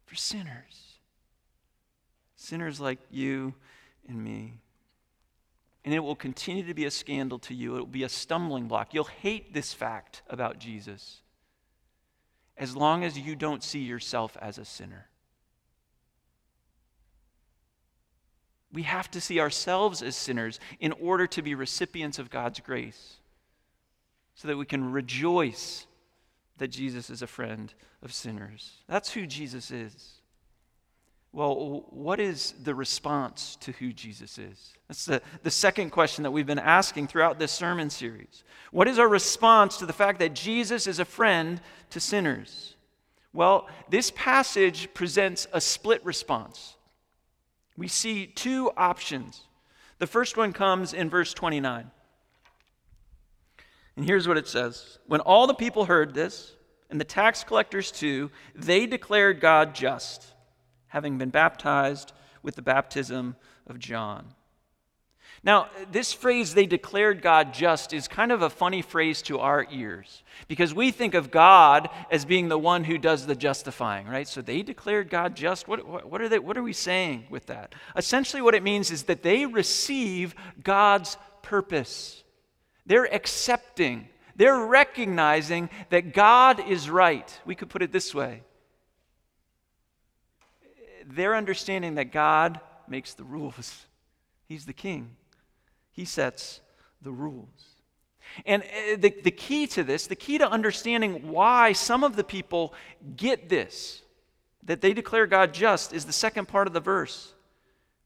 for 0.06 0.14
sinners. 0.14 0.98
Sinners 2.36 2.80
like 2.80 2.98
you 3.10 3.54
and 4.08 4.22
me. 4.22 4.60
And 5.86 5.94
it 5.94 6.00
will 6.00 6.16
continue 6.16 6.66
to 6.66 6.74
be 6.74 6.84
a 6.84 6.90
scandal 6.90 7.38
to 7.38 7.54
you. 7.54 7.76
It 7.76 7.78
will 7.78 7.86
be 7.86 8.02
a 8.02 8.08
stumbling 8.08 8.66
block. 8.66 8.92
You'll 8.92 9.04
hate 9.04 9.54
this 9.54 9.72
fact 9.72 10.20
about 10.28 10.58
Jesus 10.58 11.22
as 12.58 12.74
long 12.74 13.04
as 13.04 13.16
you 13.16 13.36
don't 13.36 13.62
see 13.62 13.78
yourself 13.78 14.36
as 14.42 14.58
a 14.58 14.64
sinner. 14.64 15.06
We 18.72 18.82
have 18.82 19.10
to 19.12 19.20
see 19.20 19.38
ourselves 19.38 20.02
as 20.02 20.16
sinners 20.16 20.58
in 20.80 20.92
order 20.92 21.26
to 21.28 21.40
be 21.40 21.54
recipients 21.54 22.18
of 22.18 22.30
God's 22.30 22.58
grace 22.58 23.18
so 24.34 24.48
that 24.48 24.56
we 24.56 24.66
can 24.66 24.90
rejoice 24.90 25.86
that 26.58 26.68
Jesus 26.68 27.10
is 27.10 27.22
a 27.22 27.26
friend 27.28 27.72
of 28.02 28.12
sinners. 28.12 28.82
That's 28.88 29.12
who 29.12 29.24
Jesus 29.24 29.70
is. 29.70 30.15
Well, 31.32 31.84
what 31.90 32.18
is 32.18 32.54
the 32.62 32.74
response 32.74 33.56
to 33.60 33.72
who 33.72 33.92
Jesus 33.92 34.38
is? 34.38 34.72
That's 34.88 35.04
the, 35.04 35.20
the 35.42 35.50
second 35.50 35.90
question 35.90 36.22
that 36.22 36.30
we've 36.30 36.46
been 36.46 36.58
asking 36.58 37.08
throughout 37.08 37.38
this 37.38 37.52
sermon 37.52 37.90
series. 37.90 38.42
What 38.70 38.88
is 38.88 38.98
our 38.98 39.08
response 39.08 39.76
to 39.78 39.86
the 39.86 39.92
fact 39.92 40.18
that 40.20 40.34
Jesus 40.34 40.86
is 40.86 40.98
a 40.98 41.04
friend 41.04 41.60
to 41.90 42.00
sinners? 42.00 42.76
Well, 43.32 43.68
this 43.90 44.10
passage 44.12 44.88
presents 44.94 45.46
a 45.52 45.60
split 45.60 46.02
response. 46.06 46.76
We 47.76 47.88
see 47.88 48.26
two 48.26 48.70
options. 48.76 49.42
The 49.98 50.06
first 50.06 50.38
one 50.38 50.54
comes 50.54 50.94
in 50.94 51.10
verse 51.10 51.34
29. 51.34 51.90
And 53.96 54.04
here's 54.04 54.28
what 54.28 54.38
it 54.38 54.48
says 54.48 54.98
When 55.06 55.20
all 55.20 55.46
the 55.46 55.54
people 55.54 55.84
heard 55.84 56.14
this, 56.14 56.54
and 56.90 57.00
the 57.00 57.04
tax 57.04 57.44
collectors 57.44 57.90
too, 57.90 58.30
they 58.54 58.86
declared 58.86 59.40
God 59.40 59.74
just, 59.74 60.32
having 60.88 61.18
been 61.18 61.30
baptized 61.30 62.12
with 62.42 62.56
the 62.56 62.62
baptism 62.62 63.36
of 63.66 63.78
John. 63.78 64.26
Now, 65.42 65.68
this 65.92 66.12
phrase, 66.12 66.54
they 66.54 66.66
declared 66.66 67.22
God 67.22 67.54
just, 67.54 67.92
is 67.92 68.08
kind 68.08 68.32
of 68.32 68.42
a 68.42 68.50
funny 68.50 68.82
phrase 68.82 69.22
to 69.22 69.38
our 69.38 69.66
ears 69.70 70.24
because 70.48 70.74
we 70.74 70.90
think 70.90 71.14
of 71.14 71.30
God 71.30 71.88
as 72.10 72.24
being 72.24 72.48
the 72.48 72.58
one 72.58 72.84
who 72.84 72.98
does 72.98 73.26
the 73.26 73.36
justifying, 73.36 74.06
right? 74.06 74.26
So 74.26 74.42
they 74.42 74.62
declared 74.62 75.10
God 75.10 75.36
just. 75.36 75.68
What, 75.68 75.86
what, 75.86 76.20
are, 76.20 76.28
they, 76.28 76.38
what 76.38 76.56
are 76.56 76.62
we 76.62 76.72
saying 76.72 77.26
with 77.30 77.46
that? 77.46 77.74
Essentially, 77.96 78.42
what 78.42 78.54
it 78.54 78.62
means 78.62 78.90
is 78.90 79.04
that 79.04 79.22
they 79.22 79.46
receive 79.46 80.34
God's 80.62 81.16
purpose. 81.42 82.24
They're 82.86 83.12
accepting, 83.14 84.08
they're 84.34 84.66
recognizing 84.66 85.70
that 85.90 86.12
God 86.12 86.66
is 86.66 86.90
right. 86.90 87.40
We 87.44 87.54
could 87.54 87.68
put 87.68 87.82
it 87.82 87.92
this 87.92 88.14
way 88.14 88.42
they're 91.06 91.36
understanding 91.36 91.94
that 91.94 92.12
God 92.12 92.60
makes 92.88 93.14
the 93.14 93.24
rules, 93.24 93.86
He's 94.46 94.66
the 94.66 94.72
king. 94.72 95.10
He 95.92 96.04
sets 96.04 96.60
the 97.02 97.10
rules. 97.10 97.48
And 98.44 98.62
uh, 98.62 98.96
the, 98.98 99.14
the 99.22 99.30
key 99.30 99.66
to 99.68 99.82
this, 99.82 100.06
the 100.06 100.16
key 100.16 100.38
to 100.38 100.48
understanding 100.48 101.30
why 101.30 101.72
some 101.72 102.04
of 102.04 102.16
the 102.16 102.24
people 102.24 102.74
get 103.16 103.48
this, 103.48 104.02
that 104.64 104.80
they 104.80 104.92
declare 104.92 105.26
God 105.26 105.54
just, 105.54 105.92
is 105.92 106.04
the 106.04 106.12
second 106.12 106.48
part 106.48 106.66
of 106.66 106.72
the 106.72 106.80
verse, 106.80 107.32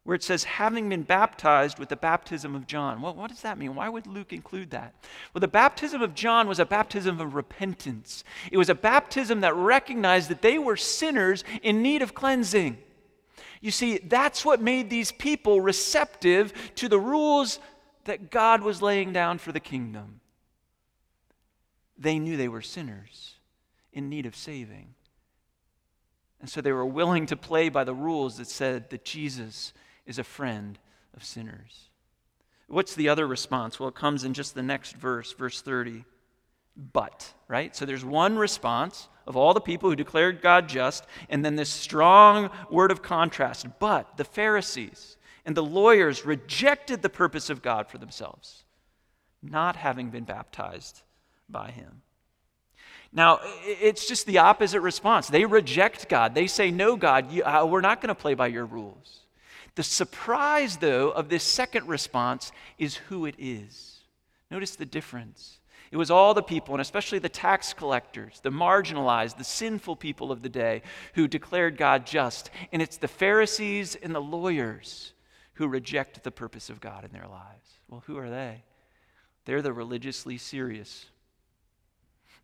where 0.04 0.14
it 0.14 0.22
says, 0.22 0.44
having 0.44 0.88
been 0.88 1.02
baptized 1.02 1.78
with 1.78 1.88
the 1.88 1.96
baptism 1.96 2.54
of 2.54 2.66
John. 2.66 3.02
Well, 3.02 3.14
what 3.14 3.30
does 3.30 3.42
that 3.42 3.58
mean? 3.58 3.74
Why 3.74 3.88
would 3.88 4.06
Luke 4.06 4.32
include 4.32 4.70
that? 4.70 4.94
Well, 5.34 5.40
the 5.40 5.48
baptism 5.48 6.00
of 6.00 6.14
John 6.14 6.48
was 6.48 6.58
a 6.58 6.66
baptism 6.66 7.20
of 7.20 7.34
repentance, 7.34 8.24
it 8.52 8.56
was 8.56 8.70
a 8.70 8.74
baptism 8.74 9.40
that 9.40 9.54
recognized 9.54 10.30
that 10.30 10.42
they 10.42 10.58
were 10.58 10.76
sinners 10.76 11.44
in 11.62 11.82
need 11.82 12.02
of 12.02 12.14
cleansing. 12.14 12.78
You 13.60 13.70
see, 13.70 13.98
that's 13.98 14.44
what 14.44 14.60
made 14.60 14.88
these 14.88 15.12
people 15.12 15.60
receptive 15.60 16.52
to 16.76 16.88
the 16.88 16.98
rules 16.98 17.58
that 18.04 18.30
God 18.30 18.62
was 18.62 18.80
laying 18.80 19.12
down 19.12 19.38
for 19.38 19.52
the 19.52 19.60
kingdom. 19.60 20.20
They 21.98 22.18
knew 22.18 22.36
they 22.36 22.48
were 22.48 22.62
sinners 22.62 23.34
in 23.92 24.08
need 24.08 24.24
of 24.24 24.34
saving. 24.34 24.94
And 26.40 26.48
so 26.48 26.62
they 26.62 26.72
were 26.72 26.86
willing 26.86 27.26
to 27.26 27.36
play 27.36 27.68
by 27.68 27.84
the 27.84 27.94
rules 27.94 28.38
that 28.38 28.46
said 28.46 28.88
that 28.90 29.04
Jesus 29.04 29.74
is 30.06 30.18
a 30.18 30.24
friend 30.24 30.78
of 31.14 31.22
sinners. 31.22 31.90
What's 32.66 32.94
the 32.94 33.10
other 33.10 33.26
response? 33.26 33.78
Well, 33.78 33.90
it 33.90 33.94
comes 33.94 34.24
in 34.24 34.32
just 34.32 34.54
the 34.54 34.62
next 34.62 34.96
verse, 34.96 35.32
verse 35.32 35.60
30. 35.60 36.04
But, 36.92 37.32
right? 37.46 37.76
So 37.76 37.84
there's 37.84 38.04
one 38.04 38.38
response 38.38 39.08
of 39.26 39.36
all 39.36 39.52
the 39.52 39.60
people 39.60 39.90
who 39.90 39.96
declared 39.96 40.40
God 40.40 40.68
just, 40.68 41.04
and 41.28 41.44
then 41.44 41.56
this 41.56 41.68
strong 41.68 42.50
word 42.70 42.90
of 42.90 43.02
contrast. 43.02 43.66
But 43.78 44.16
the 44.16 44.24
Pharisees, 44.24 45.16
and 45.44 45.56
the 45.56 45.62
lawyers 45.62 46.24
rejected 46.24 47.02
the 47.02 47.10
purpose 47.10 47.50
of 47.50 47.62
God 47.62 47.88
for 47.88 47.98
themselves, 47.98 48.64
not 49.42 49.76
having 49.76 50.10
been 50.10 50.24
baptized 50.24 51.02
by 51.48 51.70
him. 51.70 52.02
Now, 53.12 53.40
it's 53.64 54.06
just 54.06 54.26
the 54.26 54.38
opposite 54.38 54.80
response. 54.80 55.28
They 55.28 55.44
reject 55.44 56.08
God. 56.08 56.34
They 56.34 56.46
say, 56.46 56.70
No, 56.70 56.96
God, 56.96 57.30
you, 57.30 57.42
uh, 57.42 57.66
we're 57.66 57.80
not 57.80 58.00
going 58.00 58.08
to 58.08 58.14
play 58.14 58.34
by 58.34 58.46
your 58.46 58.64
rules. 58.64 59.20
The 59.74 59.82
surprise, 59.82 60.76
though, 60.76 61.10
of 61.10 61.28
this 61.28 61.42
second 61.42 61.88
response 61.88 62.52
is 62.78 62.96
who 62.96 63.26
it 63.26 63.34
is. 63.38 63.98
Notice 64.50 64.76
the 64.76 64.86
difference. 64.86 65.59
It 65.90 65.96
was 65.96 66.10
all 66.10 66.34
the 66.34 66.42
people, 66.42 66.74
and 66.74 66.80
especially 66.80 67.18
the 67.18 67.28
tax 67.28 67.72
collectors, 67.72 68.40
the 68.42 68.50
marginalized, 68.50 69.36
the 69.36 69.44
sinful 69.44 69.96
people 69.96 70.30
of 70.30 70.42
the 70.42 70.48
day, 70.48 70.82
who 71.14 71.26
declared 71.26 71.76
God 71.76 72.06
just. 72.06 72.50
And 72.72 72.80
it's 72.80 72.96
the 72.96 73.08
Pharisees 73.08 73.96
and 73.96 74.14
the 74.14 74.20
lawyers 74.20 75.12
who 75.54 75.66
reject 75.66 76.22
the 76.22 76.30
purpose 76.30 76.70
of 76.70 76.80
God 76.80 77.04
in 77.04 77.10
their 77.12 77.26
lives. 77.26 77.78
Well, 77.88 78.02
who 78.06 78.18
are 78.18 78.30
they? 78.30 78.62
They're 79.44 79.62
the 79.62 79.72
religiously 79.72 80.38
serious. 80.38 81.06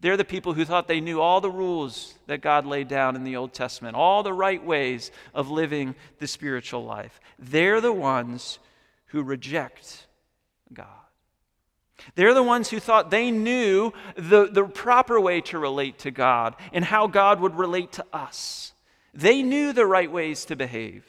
They're 0.01 0.17
the 0.17 0.25
people 0.25 0.53
who 0.53 0.65
thought 0.65 0.89
they 0.89 1.01
knew 1.01 1.21
all 1.21 1.41
the 1.41 1.51
rules 1.51 2.15
that 2.27 2.43
God 2.43 2.67
laid 2.67 2.89
down 2.89 3.17
in 3.17 3.25
the 3.25 3.37
Old 3.37 3.55
Testament, 3.55 3.97
all 3.97 4.23
the 4.23 4.33
right 4.33 4.63
ways 4.63 5.11
of 5.33 5.51
living 5.51 5.95
the 6.19 6.27
spiritual 6.27 6.85
life. 6.85 7.21
They're 7.39 7.81
the 7.81 7.93
ones 7.93 8.59
who 9.07 9.23
reject 9.23 10.07
God. 10.73 11.06
They're 12.15 12.35
the 12.35 12.43
ones 12.43 12.71
who 12.71 12.81
thought 12.81 13.11
they 13.11 13.31
knew 13.31 13.93
the, 14.17 14.49
the 14.51 14.65
proper 14.65 15.21
way 15.21 15.41
to 15.43 15.59
relate 15.59 15.99
to 16.01 16.11
God 16.11 16.55
and 16.73 16.85
how 16.85 17.07
God 17.07 17.41
would 17.41 17.57
relate 17.57 17.93
to 17.93 18.05
us. 18.13 18.73
They 19.15 19.43
knew 19.43 19.73
the 19.73 19.87
right 19.87 20.11
ways 20.11 20.45
to 20.47 20.57
behave. 20.57 21.05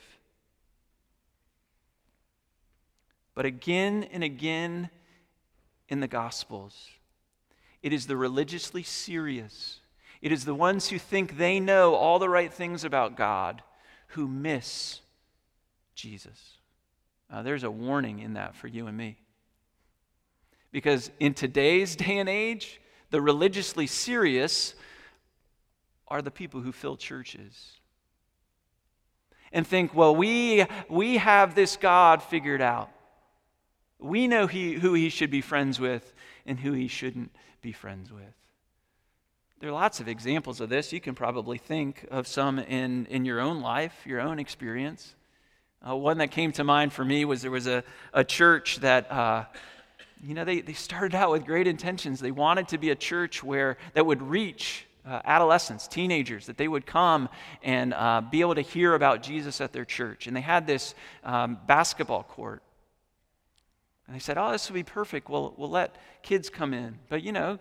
But 3.36 3.46
again 3.46 4.08
and 4.12 4.24
again 4.24 4.90
in 5.90 6.00
the 6.00 6.08
Gospels, 6.08 6.90
it 7.84 7.94
is 7.94 8.08
the 8.08 8.18
religiously 8.18 8.84
serious, 8.84 9.82
it 10.22 10.32
is 10.32 10.46
the 10.46 10.56
ones 10.56 10.90
who 10.90 10.98
think 10.98 11.38
they 11.38 11.60
know 11.60 11.94
all 11.94 12.18
the 12.18 12.30
right 12.30 12.52
things 12.52 12.84
about 12.84 13.16
God 13.16 13.62
who 14.08 14.28
miss 14.28 15.02
Jesus. 15.94 16.54
Uh, 17.30 17.44
there's 17.44 17.64
a 17.64 17.70
warning 17.70 18.20
in 18.20 18.34
that 18.34 18.56
for 18.56 18.68
you 18.68 18.88
and 18.88 18.98
me. 18.98 19.18
Because 20.72 21.12
in 21.20 21.34
today's 21.34 21.96
day 21.96 22.18
and 22.18 22.30
age, 22.30 22.82
the 23.10 23.22
religiously 23.22 23.88
serious 23.88 24.76
are 26.08 26.22
the 26.22 26.32
people 26.32 26.62
who 26.62 26.72
fill 26.72 26.98
churches 26.98 27.74
and 29.52 29.66
think, 29.66 29.94
well, 29.94 30.16
we, 30.16 30.66
we 30.90 31.18
have 31.18 31.56
this 31.56 31.78
God 31.78 32.22
figured 32.22 32.62
out. 32.62 32.90
We 34.00 34.28
know 34.28 34.46
he, 34.46 34.74
who 34.74 34.94
he 34.94 35.10
should 35.10 35.32
be 35.32 35.42
friends 35.42 35.80
with 35.80 36.14
and 36.46 36.60
who 36.60 36.74
he 36.74 36.88
shouldn't 36.88 37.32
be 37.62 37.72
friends 37.72 38.12
with. 38.12 38.24
There 39.60 39.70
are 39.70 39.74
lots 39.74 40.00
of 40.00 40.08
examples 40.08 40.62
of 40.62 40.70
this. 40.70 40.94
You 40.94 41.02
can 41.02 41.16
probably 41.16 41.58
think 41.58 42.06
of 42.12 42.28
some 42.28 42.60
in, 42.60 43.08
in 43.08 43.26
your 43.26 43.40
own 43.40 43.62
life, 43.62 44.06
your 44.06 44.22
own 44.22 44.38
experience. 44.38 45.16
Uh, 45.88 45.96
one 45.96 46.20
that 46.20 46.30
came 46.30 46.52
to 46.52 46.64
mind 46.64 46.94
for 46.94 47.04
me 47.04 47.26
was 47.26 47.42
there 47.42 47.50
was 47.50 47.68
a, 47.68 47.84
a 48.14 48.24
church 48.24 48.78
that, 48.78 49.12
uh, 49.12 49.46
you 50.24 50.34
know, 50.34 50.46
they, 50.46 50.62
they 50.62 50.74
started 50.74 51.16
out 51.16 51.32
with 51.32 51.46
great 51.46 51.68
intentions. 51.68 52.20
They 52.20 52.32
wanted 52.32 52.70
to 52.70 52.78
be 52.78 52.90
a 52.90 52.96
church 52.96 53.44
where 53.44 53.78
that 53.94 54.06
would 54.06 54.22
reach 54.22 54.86
uh, 55.06 55.22
adolescents, 55.24 55.88
teenagers, 55.88 56.48
that 56.48 56.58
they 56.58 56.68
would 56.68 56.86
come 56.86 57.30
and 57.64 57.94
uh, 57.94 58.22
be 58.22 58.42
able 58.42 58.56
to 58.56 58.62
hear 58.62 58.94
about 58.94 59.24
Jesus 59.24 59.62
at 59.62 59.72
their 59.74 59.86
church. 59.86 60.28
And 60.28 60.36
they 60.36 60.42
had 60.42 60.68
this 60.68 60.96
um, 61.24 61.58
basketball 61.66 62.24
court. 62.24 62.62
And 64.06 64.16
they 64.16 64.20
said, 64.20 64.38
Oh, 64.38 64.52
this 64.52 64.70
will 64.70 64.76
be 64.76 64.84
perfect. 64.84 65.30
We'll, 65.30 65.54
we'll 65.58 65.70
let 65.70 65.96
kids 66.24 66.50
come 66.50 66.74
in. 66.74 66.98
But, 67.10 67.24
you 67.24 67.32
know, 67.32 67.60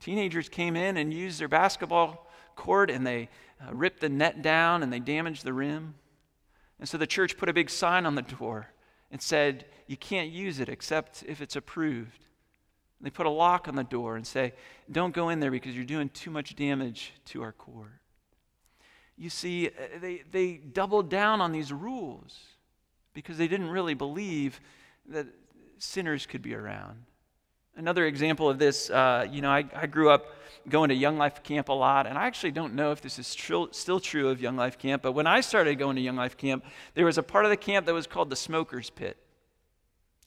teenagers 0.00 0.48
came 0.48 0.76
in 0.76 0.96
and 0.96 1.12
used 1.12 1.40
their 1.40 1.48
basketball 1.48 2.26
court 2.56 2.90
and 2.90 3.06
they 3.06 3.28
uh, 3.60 3.74
ripped 3.74 4.00
the 4.00 4.08
net 4.08 4.42
down 4.42 4.82
and 4.82 4.92
they 4.92 5.00
damaged 5.00 5.44
the 5.44 5.52
rim. 5.52 5.94
And 6.78 6.88
so 6.88 6.96
the 6.96 7.06
church 7.06 7.36
put 7.36 7.48
a 7.48 7.52
big 7.52 7.70
sign 7.70 8.06
on 8.06 8.14
the 8.14 8.22
door 8.22 8.68
and 9.10 9.20
said, 9.20 9.64
You 9.86 9.96
can't 9.96 10.30
use 10.30 10.60
it 10.60 10.68
except 10.68 11.24
if 11.26 11.40
it's 11.40 11.56
approved. 11.56 12.24
And 12.98 13.06
they 13.06 13.10
put 13.10 13.26
a 13.26 13.30
lock 13.30 13.68
on 13.68 13.76
the 13.76 13.84
door 13.84 14.16
and 14.16 14.26
say, 14.26 14.52
Don't 14.90 15.14
go 15.14 15.28
in 15.28 15.40
there 15.40 15.50
because 15.50 15.74
you're 15.74 15.84
doing 15.84 16.08
too 16.10 16.30
much 16.30 16.56
damage 16.56 17.12
to 17.26 17.42
our 17.42 17.52
court. 17.52 18.00
You 19.16 19.30
see, 19.30 19.68
uh, 19.68 19.98
they, 20.00 20.22
they 20.30 20.54
doubled 20.54 21.10
down 21.10 21.40
on 21.40 21.52
these 21.52 21.72
rules 21.72 22.38
because 23.12 23.36
they 23.36 23.48
didn't 23.48 23.68
really 23.68 23.94
believe 23.94 24.60
that 25.08 25.26
sinners 25.78 26.26
could 26.26 26.42
be 26.42 26.54
around. 26.54 27.04
Another 27.76 28.06
example 28.06 28.48
of 28.48 28.58
this, 28.58 28.90
uh, 28.90 29.26
you 29.30 29.40
know, 29.40 29.50
I, 29.50 29.64
I, 29.74 29.86
grew 29.86 30.10
up 30.10 30.26
going 30.68 30.88
to 30.90 30.94
Young 30.94 31.16
Life 31.16 31.42
Camp 31.42 31.68
a 31.68 31.72
lot, 31.72 32.06
and 32.06 32.18
I 32.18 32.26
actually 32.26 32.50
don't 32.50 32.74
know 32.74 32.92
if 32.92 33.00
this 33.00 33.18
is 33.18 33.34
tr- 33.34 33.70
still 33.70 34.00
true 34.00 34.28
of 34.28 34.40
Young 34.40 34.56
Life 34.56 34.78
Camp, 34.78 35.02
but 35.02 35.12
when 35.12 35.26
I 35.26 35.40
started 35.40 35.78
going 35.78 35.96
to 35.96 36.02
Young 36.02 36.16
Life 36.16 36.36
Camp, 36.36 36.64
there 36.94 37.06
was 37.06 37.16
a 37.16 37.22
part 37.22 37.44
of 37.44 37.50
the 37.50 37.56
camp 37.56 37.86
that 37.86 37.94
was 37.94 38.06
called 38.06 38.28
the 38.28 38.36
Smoker's 38.36 38.90
Pit. 38.90 39.16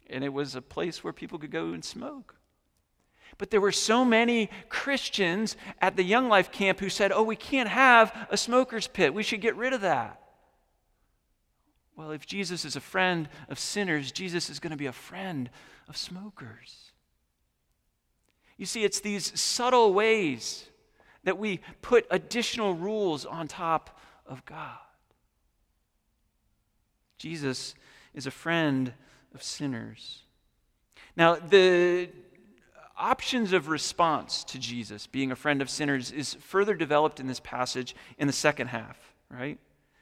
And 0.09 0.23
it 0.23 0.33
was 0.33 0.55
a 0.55 0.61
place 0.61 1.03
where 1.03 1.13
people 1.13 1.37
could 1.37 1.51
go 1.51 1.73
and 1.73 1.83
smoke. 1.83 2.35
But 3.37 3.51
there 3.51 3.61
were 3.61 3.71
so 3.71 4.05
many 4.05 4.49
Christians 4.69 5.57
at 5.81 5.95
the 5.95 6.03
Young 6.03 6.29
Life 6.29 6.51
Camp 6.51 6.79
who 6.79 6.89
said, 6.89 7.11
oh, 7.11 7.23
we 7.23 7.35
can't 7.35 7.69
have 7.69 8.27
a 8.29 8.37
smoker's 8.37 8.87
pit. 8.87 9.13
We 9.13 9.23
should 9.23 9.41
get 9.41 9.55
rid 9.55 9.73
of 9.73 9.81
that. 9.81 10.19
Well, 11.95 12.11
if 12.11 12.25
Jesus 12.25 12.65
is 12.65 12.75
a 12.75 12.81
friend 12.81 13.29
of 13.49 13.59
sinners, 13.59 14.11
Jesus 14.11 14.49
is 14.49 14.59
going 14.59 14.71
to 14.71 14.77
be 14.77 14.87
a 14.87 14.91
friend 14.91 15.49
of 15.87 15.97
smokers. 15.97 16.92
You 18.57 18.65
see, 18.65 18.83
it's 18.83 18.99
these 18.99 19.39
subtle 19.39 19.93
ways 19.93 20.65
that 21.23 21.37
we 21.37 21.59
put 21.81 22.05
additional 22.11 22.73
rules 22.73 23.25
on 23.25 23.47
top 23.47 23.99
of 24.25 24.45
God. 24.45 24.77
Jesus 27.17 27.75
is 28.13 28.27
a 28.27 28.31
friend 28.31 28.93
of 29.33 29.41
sinners. 29.41 30.23
Now, 31.15 31.35
the 31.35 32.09
options 32.97 33.53
of 33.53 33.69
response 33.69 34.43
to 34.43 34.59
Jesus 34.59 35.07
being 35.07 35.31
a 35.31 35.35
friend 35.35 35.61
of 35.61 35.69
sinners 35.69 36.11
is 36.11 36.35
further 36.35 36.75
developed 36.75 37.19
in 37.19 37.27
this 37.27 37.39
passage 37.39 37.95
in 38.17 38.27
the 38.27 38.33
second 38.33 38.67
half, 38.67 38.97
right? 39.29 39.57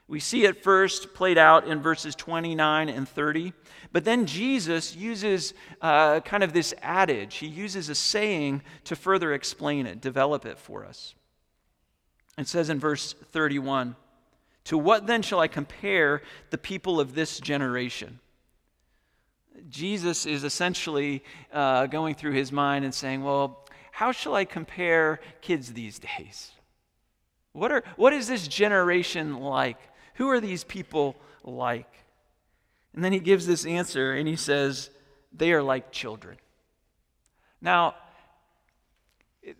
We 0.08 0.20
see 0.20 0.44
it 0.44 0.64
first 0.64 1.14
played 1.14 1.38
out 1.38 1.68
in 1.68 1.82
verses 1.82 2.16
29 2.16 2.90
and 2.90 3.08
30, 3.08 3.54
but 3.94 4.04
then 4.04 4.26
Jesus 4.26 4.96
uses 4.96 5.54
uh, 5.82 6.20
kind 6.22 6.44
of 6.44 6.52
this 6.52 6.74
adage. 6.82 7.36
He 7.36 7.48
uses 7.48 7.88
a 7.88 7.96
saying 7.96 8.62
to 8.86 8.96
further 8.96 9.34
explain 9.34 9.86
it, 9.86 10.02
develop 10.02 10.46
it 10.46 10.58
for 10.58 10.86
us. 10.86 11.16
It 12.38 12.48
says 12.48 12.70
in 12.70 12.80
verse 12.80 13.14
31 13.32 13.96
To 14.66 14.78
what 14.78 15.08
then 15.08 15.22
shall 15.22 15.40
I 15.40 15.48
compare 15.48 16.22
the 16.50 16.58
people 16.58 17.00
of 17.00 17.16
this 17.16 17.40
generation? 17.40 18.20
Jesus 19.70 20.26
is 20.26 20.44
essentially 20.44 21.24
uh, 21.54 21.86
going 21.88 22.16
through 22.16 22.32
his 22.32 22.52
mind 22.52 22.84
and 22.86 22.94
saying, 22.94 23.24
Well, 23.24 23.66
how 23.92 24.12
shall 24.12 24.36
I 24.36 24.46
compare 24.46 25.20
kids 25.42 25.74
these 25.74 26.00
days? 26.00 26.52
What, 27.54 27.72
are, 27.72 27.84
what 27.98 28.14
is 28.14 28.28
this 28.28 28.48
generation 28.48 29.40
like? 29.40 29.78
Who 30.22 30.30
are 30.30 30.40
these 30.40 30.64
people 30.64 31.16
like? 31.44 31.92
And 32.94 33.04
then 33.04 33.12
he 33.12 33.20
gives 33.20 33.48
this 33.48 33.66
answer 33.66 34.12
and 34.12 34.28
he 34.28 34.36
says, 34.36 34.92
They 35.34 35.52
are 35.52 35.64
like 35.64 35.92
children. 35.92 36.38
Now, 37.60 37.96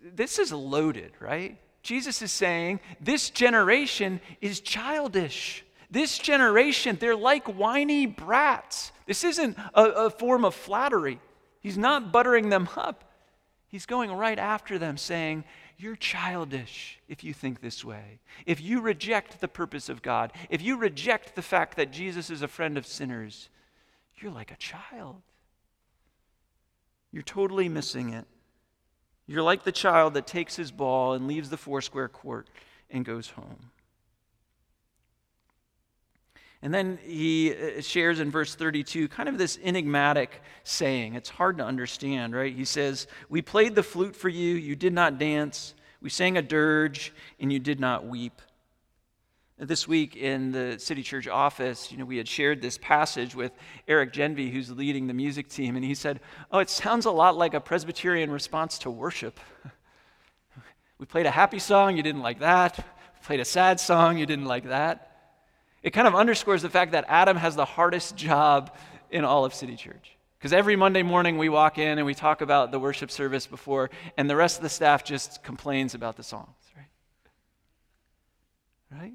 this 0.04 0.38
is 0.38 0.52
loaded, 0.52 1.14
right? 1.18 1.58
Jesus 1.82 2.22
is 2.22 2.30
saying, 2.30 2.78
This 3.00 3.30
generation 3.30 4.20
is 4.40 4.60
childish. 4.60 5.64
This 5.90 6.16
generation, 6.16 6.96
they're 7.00 7.16
like 7.16 7.48
whiny 7.48 8.06
brats. 8.06 8.92
This 9.04 9.24
isn't 9.24 9.58
a, 9.74 9.82
a 9.82 10.10
form 10.10 10.44
of 10.44 10.54
flattery. 10.54 11.18
He's 11.58 11.76
not 11.76 12.12
buttering 12.12 12.50
them 12.50 12.68
up. 12.76 13.02
He's 13.66 13.84
going 13.86 14.12
right 14.12 14.38
after 14.38 14.78
them, 14.78 14.96
saying, 14.96 15.42
You're 15.78 15.96
childish 15.96 17.00
if 17.08 17.24
you 17.24 17.32
think 17.32 17.60
this 17.60 17.84
way. 17.84 18.20
If 18.46 18.60
you 18.60 18.80
reject 18.80 19.40
the 19.40 19.48
purpose 19.48 19.88
of 19.88 20.02
God, 20.02 20.32
if 20.50 20.62
you 20.62 20.76
reject 20.76 21.34
the 21.34 21.42
fact 21.42 21.76
that 21.76 21.92
Jesus 21.92 22.30
is 22.30 22.42
a 22.42 22.48
friend 22.48 22.78
of 22.78 22.86
sinners, 22.86 23.48
you're 24.16 24.32
like 24.32 24.50
a 24.50 24.56
child. 24.56 25.22
You're 27.10 27.22
totally 27.22 27.68
missing 27.68 28.12
it. 28.12 28.26
You're 29.26 29.42
like 29.42 29.64
the 29.64 29.72
child 29.72 30.14
that 30.14 30.26
takes 30.26 30.56
his 30.56 30.70
ball 30.70 31.12
and 31.12 31.26
leaves 31.26 31.50
the 31.50 31.56
four 31.56 31.80
square 31.80 32.08
court 32.08 32.48
and 32.90 33.04
goes 33.04 33.30
home. 33.30 33.70
And 36.62 36.72
then 36.72 36.98
he 37.02 37.52
uh, 37.52 37.80
shares 37.80 38.20
in 38.20 38.30
verse 38.30 38.54
32 38.54 39.08
kind 39.08 39.28
of 39.28 39.36
this 39.36 39.58
enigmatic 39.62 40.40
saying. 40.62 41.14
It's 41.14 41.28
hard 41.28 41.58
to 41.58 41.64
understand, 41.64 42.34
right? 42.34 42.54
He 42.54 42.64
says, 42.64 43.08
We 43.28 43.42
played 43.42 43.74
the 43.74 43.82
flute 43.82 44.14
for 44.14 44.28
you, 44.28 44.54
you 44.54 44.76
did 44.76 44.92
not 44.92 45.18
dance. 45.18 45.74
We 46.00 46.10
sang 46.10 46.36
a 46.36 46.42
dirge, 46.42 47.12
and 47.38 47.52
you 47.52 47.58
did 47.58 47.78
not 47.78 48.06
weep. 48.06 48.40
This 49.58 49.86
week 49.86 50.16
in 50.16 50.50
the 50.50 50.76
City 50.78 51.04
Church 51.04 51.28
office, 51.28 51.92
you 51.92 51.98
know, 51.98 52.04
we 52.04 52.16
had 52.16 52.26
shared 52.26 52.60
this 52.60 52.78
passage 52.78 53.36
with 53.36 53.52
Eric 53.86 54.12
Genvy, 54.12 54.50
who's 54.50 54.70
leading 54.70 55.06
the 55.06 55.14
music 55.14 55.48
team, 55.48 55.76
and 55.76 55.84
he 55.84 55.94
said, 55.94 56.20
Oh, 56.50 56.58
it 56.58 56.70
sounds 56.70 57.06
a 57.06 57.10
lot 57.10 57.36
like 57.36 57.54
a 57.54 57.60
Presbyterian 57.60 58.30
response 58.30 58.78
to 58.78 58.90
worship. 58.90 59.38
we 60.98 61.06
played 61.06 61.26
a 61.26 61.30
happy 61.30 61.58
song, 61.58 61.96
you 61.96 62.02
didn't 62.02 62.22
like 62.22 62.40
that. 62.40 62.78
We 62.78 63.26
played 63.26 63.40
a 63.40 63.44
sad 63.44 63.78
song, 63.78 64.18
you 64.18 64.26
didn't 64.26 64.46
like 64.46 64.68
that. 64.68 65.11
It 65.82 65.90
kind 65.90 66.06
of 66.06 66.14
underscores 66.14 66.62
the 66.62 66.70
fact 66.70 66.92
that 66.92 67.04
Adam 67.08 67.36
has 67.36 67.56
the 67.56 67.64
hardest 67.64 68.16
job 68.16 68.74
in 69.10 69.24
all 69.24 69.44
of 69.44 69.52
City 69.52 69.76
Church. 69.76 70.16
Because 70.38 70.52
every 70.52 70.74
Monday 70.74 71.02
morning 71.02 71.38
we 71.38 71.48
walk 71.48 71.78
in 71.78 71.98
and 71.98 72.06
we 72.06 72.14
talk 72.14 72.40
about 72.40 72.72
the 72.72 72.78
worship 72.78 73.10
service 73.10 73.46
before, 73.46 73.90
and 74.16 74.28
the 74.28 74.36
rest 74.36 74.56
of 74.56 74.62
the 74.62 74.68
staff 74.68 75.04
just 75.04 75.42
complains 75.42 75.94
about 75.94 76.16
the 76.16 76.22
songs, 76.22 76.48
right? 76.76 76.88
Right? 79.00 79.12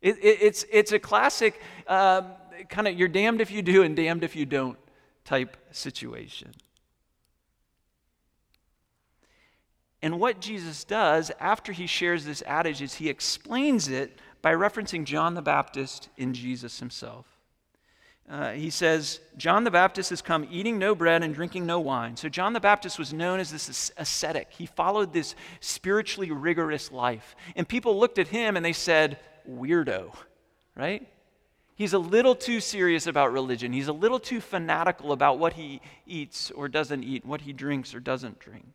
It, 0.00 0.16
it, 0.18 0.38
it's, 0.42 0.64
it's 0.70 0.92
a 0.92 0.98
classic 0.98 1.60
um, 1.86 2.26
kind 2.68 2.88
of 2.88 2.98
you're 2.98 3.08
damned 3.08 3.40
if 3.40 3.50
you 3.50 3.62
do 3.62 3.82
and 3.82 3.96
damned 3.96 4.24
if 4.24 4.36
you 4.36 4.46
don't 4.46 4.78
type 5.24 5.56
situation. 5.70 6.52
And 10.02 10.18
what 10.18 10.40
Jesus 10.40 10.84
does 10.84 11.30
after 11.38 11.72
he 11.72 11.86
shares 11.86 12.24
this 12.24 12.42
adage 12.46 12.80
is 12.80 12.94
he 12.94 13.08
explains 13.08 13.88
it 13.88 14.18
by 14.42 14.54
referencing 14.54 15.04
John 15.04 15.34
the 15.34 15.42
Baptist 15.42 16.08
in 16.16 16.34
Jesus 16.34 16.78
himself. 16.78 17.26
Uh, 18.28 18.52
he 18.52 18.70
says, 18.70 19.18
John 19.36 19.64
the 19.64 19.72
Baptist 19.72 20.10
has 20.10 20.22
come 20.22 20.46
eating 20.50 20.78
no 20.78 20.94
bread 20.94 21.24
and 21.24 21.34
drinking 21.34 21.66
no 21.66 21.80
wine. 21.80 22.16
So, 22.16 22.28
John 22.28 22.52
the 22.52 22.60
Baptist 22.60 22.96
was 22.96 23.12
known 23.12 23.40
as 23.40 23.50
this 23.50 23.90
ascetic. 23.96 24.52
He 24.52 24.66
followed 24.66 25.12
this 25.12 25.34
spiritually 25.58 26.30
rigorous 26.30 26.92
life. 26.92 27.34
And 27.56 27.68
people 27.68 27.98
looked 27.98 28.20
at 28.20 28.28
him 28.28 28.56
and 28.56 28.64
they 28.64 28.72
said, 28.72 29.18
Weirdo, 29.50 30.14
right? 30.76 31.08
He's 31.74 31.92
a 31.92 31.98
little 31.98 32.36
too 32.36 32.60
serious 32.60 33.08
about 33.08 33.32
religion. 33.32 33.72
He's 33.72 33.88
a 33.88 33.92
little 33.92 34.20
too 34.20 34.40
fanatical 34.40 35.10
about 35.10 35.40
what 35.40 35.54
he 35.54 35.80
eats 36.06 36.52
or 36.52 36.68
doesn't 36.68 37.02
eat, 37.02 37.24
what 37.24 37.40
he 37.40 37.52
drinks 37.52 37.94
or 37.94 38.00
doesn't 38.00 38.38
drink. 38.38 38.74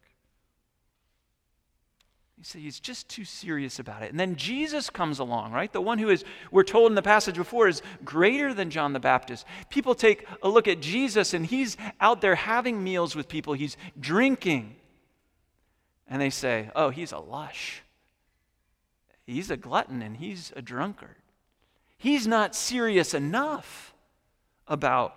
See, 2.46 2.60
he's 2.60 2.80
just 2.80 3.10
too 3.10 3.26
serious 3.26 3.80
about 3.80 4.04
it. 4.04 4.12
And 4.12 4.20
then 4.20 4.36
Jesus 4.36 4.92
comes 4.92 5.18
along, 5.18 5.52
right? 5.52 5.74
The 5.74 5.82
one 5.82 5.98
who 5.98 6.10
is, 6.10 6.24
we're 6.52 6.62
told 6.62 6.92
in 6.92 6.96
the 6.96 7.02
passage 7.02 7.38
before, 7.38 7.68
is 7.68 7.82
greater 8.04 8.54
than 8.54 8.70
John 8.70 8.94
the 8.94 9.00
Baptist. 9.00 9.48
People 9.72 9.96
take 9.96 10.28
a 10.44 10.48
look 10.48 10.68
at 10.68 10.80
Jesus 10.80 11.34
and 11.34 11.44
he's 11.44 11.76
out 12.00 12.22
there 12.22 12.36
having 12.36 12.84
meals 12.84 13.16
with 13.16 13.28
people, 13.28 13.56
he's 13.56 13.78
drinking. 14.00 14.76
And 16.08 16.22
they 16.22 16.30
say, 16.30 16.70
oh, 16.76 16.92
he's 16.92 17.12
a 17.12 17.18
lush. 17.18 17.82
He's 19.26 19.50
a 19.50 19.58
glutton 19.58 20.04
and 20.04 20.16
he's 20.16 20.54
a 20.56 20.62
drunkard. 20.62 21.16
He's 21.98 22.28
not 22.28 22.54
serious 22.54 23.16
enough 23.16 23.96
about 24.68 25.16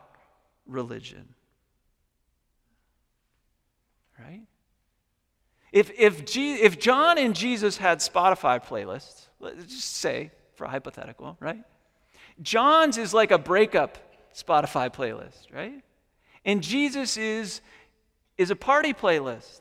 religion. 0.67 1.35
Right? 4.19 4.48
If, 5.73 5.91
if, 5.99 6.25
G, 6.25 6.55
if 6.55 6.79
John 6.79 7.19
and 7.19 7.35
Jesus 7.35 7.77
had 7.77 7.99
Spotify 7.99 8.65
playlists, 8.65 9.27
let's 9.39 9.65
just 9.67 9.97
say 9.97 10.31
for 10.55 10.65
a 10.65 10.69
hypothetical, 10.69 11.37
right? 11.41 11.63
John's 12.41 12.99
is 12.99 13.13
like 13.13 13.31
a 13.31 13.39
breakup 13.39 13.99
Spotify 14.35 14.93
playlist, 14.93 15.53
right? 15.53 15.83
And 16.45 16.63
Jesus 16.63 17.17
is, 17.17 17.61
is 18.37 18.51
a 18.51 18.57
party 18.57 18.93
playlist. 18.93 19.61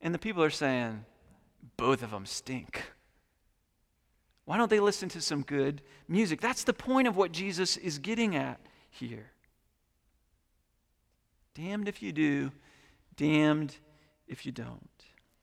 And 0.00 0.14
the 0.14 0.18
people 0.18 0.42
are 0.42 0.50
saying, 0.50 1.04
both 1.76 2.02
of 2.02 2.10
them 2.10 2.26
stink. 2.26 2.82
Why 4.44 4.56
don't 4.56 4.70
they 4.70 4.80
listen 4.80 5.08
to 5.10 5.20
some 5.20 5.42
good 5.42 5.82
music? 6.08 6.40
That's 6.40 6.64
the 6.64 6.72
point 6.72 7.06
of 7.06 7.16
what 7.16 7.32
Jesus 7.32 7.76
is 7.76 7.98
getting 7.98 8.34
at 8.34 8.60
here. 8.90 9.30
Damned 11.54 11.88
if 11.88 12.02
you 12.02 12.12
do, 12.12 12.52
damned 13.16 13.76
if 14.28 14.46
you 14.46 14.52
don't. 14.52 14.88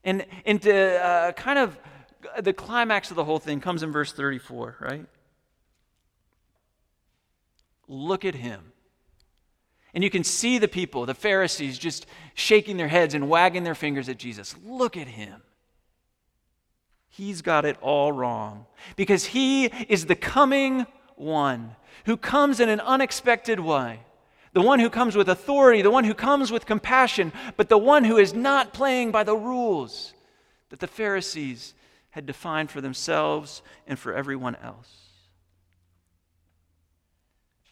And, 0.04 0.26
and 0.45 0.62
to 0.62 1.04
uh, 1.04 1.32
kind 1.34 1.60
of 1.60 1.78
the 2.41 2.54
climax 2.54 3.10
of 3.10 3.15
the 3.15 3.24
whole 3.24 3.39
thing 3.39 3.60
comes 3.60 3.84
in 3.84 3.91
verse 3.91 4.12
34, 4.13 4.78
right? 4.80 5.06
Look 7.88 8.26
at 8.26 8.36
him. 8.36 8.71
And 9.93 10.04
you 10.04 10.10
can 10.10 10.24
see 10.24 10.58
the 10.58 10.67
people, 10.67 11.06
the 11.06 11.13
Pharisees, 11.13 11.78
just 11.78 12.06
shaking 12.34 12.78
their 12.78 12.89
heads 12.89 13.13
and 13.13 13.30
wagging 13.30 13.63
their 13.63 13.76
fingers 13.76 14.10
at 14.10 14.17
Jesus. 14.17 14.56
Look 14.65 14.98
at 14.98 15.08
him. 15.08 15.41
He's 17.10 17.41
got 17.41 17.63
it 17.63 17.78
all 17.82 18.12
wrong 18.12 18.65
because 18.98 19.28
he 19.28 19.65
is 19.65 20.06
the 20.06 20.15
coming 20.15 20.86
one 21.15 21.78
who 22.06 22.17
comes 22.17 22.60
in 22.60 22.67
an 22.67 22.82
unexpected 22.82 23.60
way 23.60 24.02
the 24.56 24.62
one 24.62 24.80
who 24.80 24.89
comes 24.89 25.18
with 25.18 25.28
authority, 25.28 25.82
the 25.82 25.91
one 25.91 26.06
who 26.06 26.13
comes 26.13 26.50
with 26.50 26.65
compassion, 26.65 27.34
but 27.58 27.68
the 27.68 27.78
one 27.78 28.06
who 28.06 28.15
is 28.15 28.34
not 28.34 28.72
playing 28.72 29.12
by 29.12 29.22
the 29.22 29.36
rules 29.36 30.13
that 30.70 30.80
the 30.80 30.88
Pharisees 30.88 31.74
had 32.12 32.26
defined 32.26 32.72
for 32.72 32.80
themselves 32.80 33.62
and 33.86 34.00
for 34.00 34.13
everyone 34.13 34.56
else. 34.63 35.10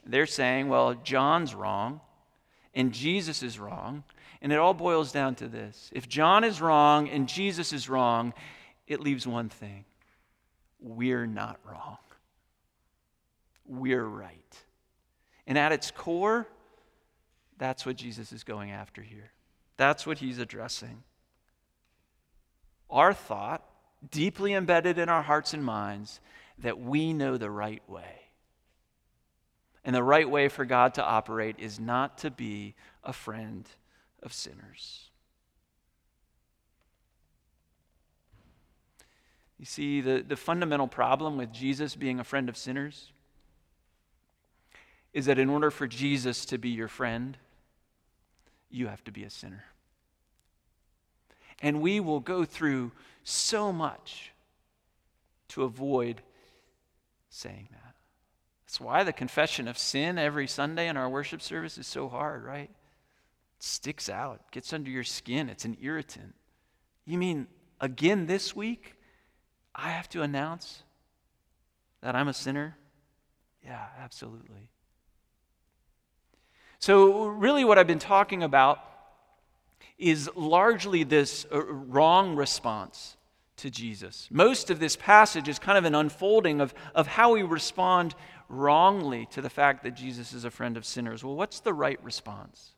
They're 0.05 0.25
saying, 0.25 0.67
well, 0.67 0.93
John's 0.95 1.55
wrong 1.55 2.01
and 2.75 2.91
Jesus 2.91 3.43
is 3.43 3.57
wrong. 3.57 4.03
And 4.41 4.51
it 4.51 4.59
all 4.59 4.73
boils 4.73 5.13
down 5.13 5.35
to 5.35 5.47
this 5.47 5.89
if 5.93 6.09
John 6.09 6.43
is 6.43 6.59
wrong 6.59 7.07
and 7.07 7.29
Jesus 7.29 7.71
is 7.71 7.87
wrong, 7.87 8.33
it 8.87 8.99
leaves 8.99 9.25
one 9.25 9.47
thing 9.47 9.85
we're 10.81 11.27
not 11.27 11.61
wrong. 11.65 11.97
We're 13.65 14.03
right. 14.03 14.35
And 15.47 15.57
at 15.57 15.71
its 15.71 15.89
core, 15.89 16.45
that's 17.57 17.85
what 17.85 17.95
Jesus 17.95 18.31
is 18.31 18.43
going 18.43 18.71
after 18.71 19.01
here. 19.01 19.31
That's 19.77 20.05
what 20.05 20.19
he's 20.19 20.39
addressing. 20.39 21.03
Our 22.89 23.13
thought, 23.13 23.63
deeply 24.11 24.53
embedded 24.53 24.97
in 24.97 25.09
our 25.09 25.23
hearts 25.23 25.53
and 25.53 25.63
minds, 25.63 26.19
that 26.59 26.79
we 26.79 27.13
know 27.13 27.37
the 27.37 27.49
right 27.49 27.81
way. 27.89 28.21
And 29.83 29.95
the 29.95 30.03
right 30.03 30.29
way 30.29 30.47
for 30.47 30.65
God 30.65 30.93
to 30.95 31.03
operate 31.03 31.57
is 31.59 31.79
not 31.79 32.19
to 32.19 32.31
be 32.31 32.75
a 33.03 33.11
friend 33.11 33.67
of 34.21 34.31
sinners. 34.31 35.09
You 39.57 39.65
see, 39.65 40.01
the, 40.01 40.23
the 40.25 40.35
fundamental 40.35 40.87
problem 40.87 41.37
with 41.37 41.51
Jesus 41.51 41.95
being 41.95 42.19
a 42.19 42.23
friend 42.23 42.49
of 42.49 42.57
sinners 42.57 43.11
is 45.13 45.25
that 45.25 45.39
in 45.39 45.49
order 45.49 45.71
for 45.71 45.87
Jesus 45.87 46.45
to 46.45 46.57
be 46.57 46.69
your 46.69 46.87
friend, 46.87 47.37
you 48.73 48.87
have 48.87 49.03
to 49.03 49.11
be 49.11 49.23
a 49.23 49.29
sinner. 49.29 49.63
And 51.61 51.81
we 51.81 51.99
will 51.99 52.19
go 52.19 52.43
through 52.43 52.91
so 53.23 53.71
much 53.71 54.31
to 55.49 55.63
avoid 55.63 56.21
saying 57.29 57.69
that. 57.71 57.95
That's 58.65 58.81
why 58.81 59.03
the 59.03 59.13
confession 59.13 59.67
of 59.67 59.77
sin 59.77 60.17
every 60.17 60.47
Sunday 60.47 60.87
in 60.87 60.97
our 60.97 61.07
worship 61.07 61.41
service 61.41 61.77
is 61.77 61.85
so 61.85 62.09
hard, 62.09 62.43
right? 62.43 62.69
It 62.69 63.63
sticks 63.63 64.09
out, 64.09 64.51
gets 64.51 64.73
under 64.73 64.89
your 64.89 65.03
skin, 65.03 65.49
it's 65.49 65.65
an 65.65 65.77
irritant. 65.79 66.33
You 67.05 67.17
mean 67.17 67.47
again 67.79 68.25
this 68.25 68.55
week, 68.55 68.95
I 69.75 69.89
have 69.89 70.09
to 70.09 70.23
announce 70.23 70.83
that 72.01 72.15
I'm 72.15 72.27
a 72.27 72.33
sinner? 72.33 72.77
Yeah, 73.63 73.85
absolutely. 74.01 74.69
So, 76.85 77.27
really, 77.27 77.63
what 77.63 77.79
I've 77.79 77.87
been 77.87 77.97
talking 77.97 78.43
about 78.43 78.77
is 79.97 80.29
largely 80.35 81.05
this 81.05 81.45
uh, 81.49 81.63
wrong 81.63 82.35
response 82.35 83.15
to 83.55 83.69
Jesus. 83.69 84.27
Most 84.29 84.69
of 84.69 84.81
this 84.81 84.97
passage 84.97 85.47
is 85.47 85.59
kind 85.59 85.77
of 85.77 85.85
an 85.85 85.95
unfolding 85.95 86.59
of, 86.59 86.73
of 86.93 87.07
how 87.07 87.35
we 87.35 87.41
respond 87.41 88.15
wrongly 88.49 89.27
to 89.27 89.41
the 89.41 89.49
fact 89.49 89.83
that 89.83 89.91
Jesus 89.91 90.33
is 90.33 90.43
a 90.43 90.51
friend 90.51 90.75
of 90.75 90.83
sinners. 90.83 91.23
Well, 91.23 91.37
what's 91.37 91.61
the 91.61 91.73
right 91.73 92.03
response? 92.03 92.71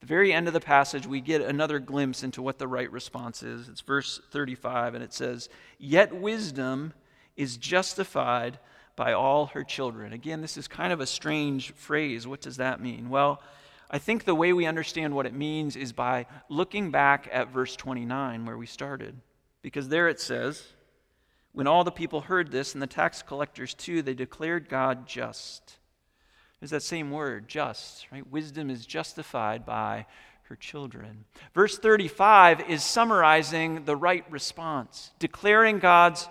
the 0.00 0.06
very 0.06 0.32
end 0.32 0.46
of 0.48 0.54
the 0.54 0.58
passage, 0.58 1.06
we 1.06 1.20
get 1.20 1.42
another 1.42 1.78
glimpse 1.78 2.22
into 2.22 2.40
what 2.40 2.56
the 2.56 2.66
right 2.66 2.90
response 2.90 3.42
is. 3.42 3.68
It's 3.68 3.82
verse 3.82 4.18
35, 4.30 4.94
and 4.94 5.04
it 5.04 5.12
says, 5.12 5.50
Yet 5.78 6.16
wisdom 6.16 6.94
is 7.36 7.58
justified 7.58 8.58
by 8.96 9.12
all 9.12 9.46
her 9.46 9.64
children. 9.64 10.12
Again, 10.12 10.40
this 10.40 10.56
is 10.56 10.68
kind 10.68 10.92
of 10.92 11.00
a 11.00 11.06
strange 11.06 11.72
phrase. 11.74 12.26
What 12.26 12.40
does 12.40 12.58
that 12.58 12.80
mean? 12.80 13.08
Well, 13.10 13.42
I 13.90 13.98
think 13.98 14.24
the 14.24 14.34
way 14.34 14.52
we 14.52 14.66
understand 14.66 15.14
what 15.14 15.26
it 15.26 15.34
means 15.34 15.76
is 15.76 15.92
by 15.92 16.26
looking 16.48 16.90
back 16.90 17.28
at 17.30 17.52
verse 17.52 17.76
29, 17.76 18.46
where 18.46 18.56
we 18.56 18.66
started. 18.66 19.20
Because 19.60 19.88
there 19.88 20.08
it 20.08 20.20
says, 20.20 20.66
When 21.52 21.66
all 21.66 21.84
the 21.84 21.90
people 21.90 22.22
heard 22.22 22.50
this, 22.50 22.72
and 22.72 22.82
the 22.82 22.86
tax 22.86 23.22
collectors 23.22 23.74
too, 23.74 24.02
they 24.02 24.14
declared 24.14 24.68
God 24.68 25.06
just. 25.06 25.78
There's 26.58 26.70
that 26.70 26.82
same 26.82 27.10
word, 27.10 27.48
just, 27.48 28.06
right? 28.12 28.26
Wisdom 28.30 28.70
is 28.70 28.86
justified 28.86 29.66
by 29.66 30.06
her 30.44 30.56
children. 30.56 31.24
Verse 31.54 31.76
35 31.76 32.70
is 32.70 32.84
summarizing 32.84 33.84
the 33.84 33.96
right 33.96 34.24
response, 34.30 35.10
declaring 35.18 35.80
God's 35.80 36.28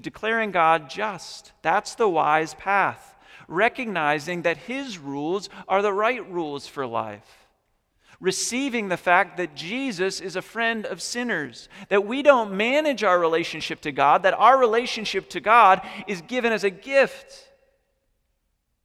declaring 0.00 0.50
God 0.50 0.90
just. 0.90 1.52
That's 1.62 1.94
the 1.94 2.08
wise 2.08 2.54
path, 2.54 3.16
recognizing 3.48 4.42
that 4.42 4.56
his 4.56 4.98
rules 4.98 5.48
are 5.68 5.82
the 5.82 5.92
right 5.92 6.28
rules 6.30 6.66
for 6.66 6.86
life. 6.86 7.48
Receiving 8.20 8.88
the 8.88 8.98
fact 8.98 9.38
that 9.38 9.56
Jesus 9.56 10.20
is 10.20 10.36
a 10.36 10.42
friend 10.42 10.84
of 10.84 11.00
sinners, 11.00 11.70
that 11.88 12.06
we 12.06 12.22
don't 12.22 12.52
manage 12.52 13.02
our 13.02 13.18
relationship 13.18 13.80
to 13.80 13.92
God, 13.92 14.24
that 14.24 14.34
our 14.34 14.58
relationship 14.58 15.30
to 15.30 15.40
God 15.40 15.80
is 16.06 16.20
given 16.20 16.52
as 16.52 16.62
a 16.62 16.70
gift 16.70 17.48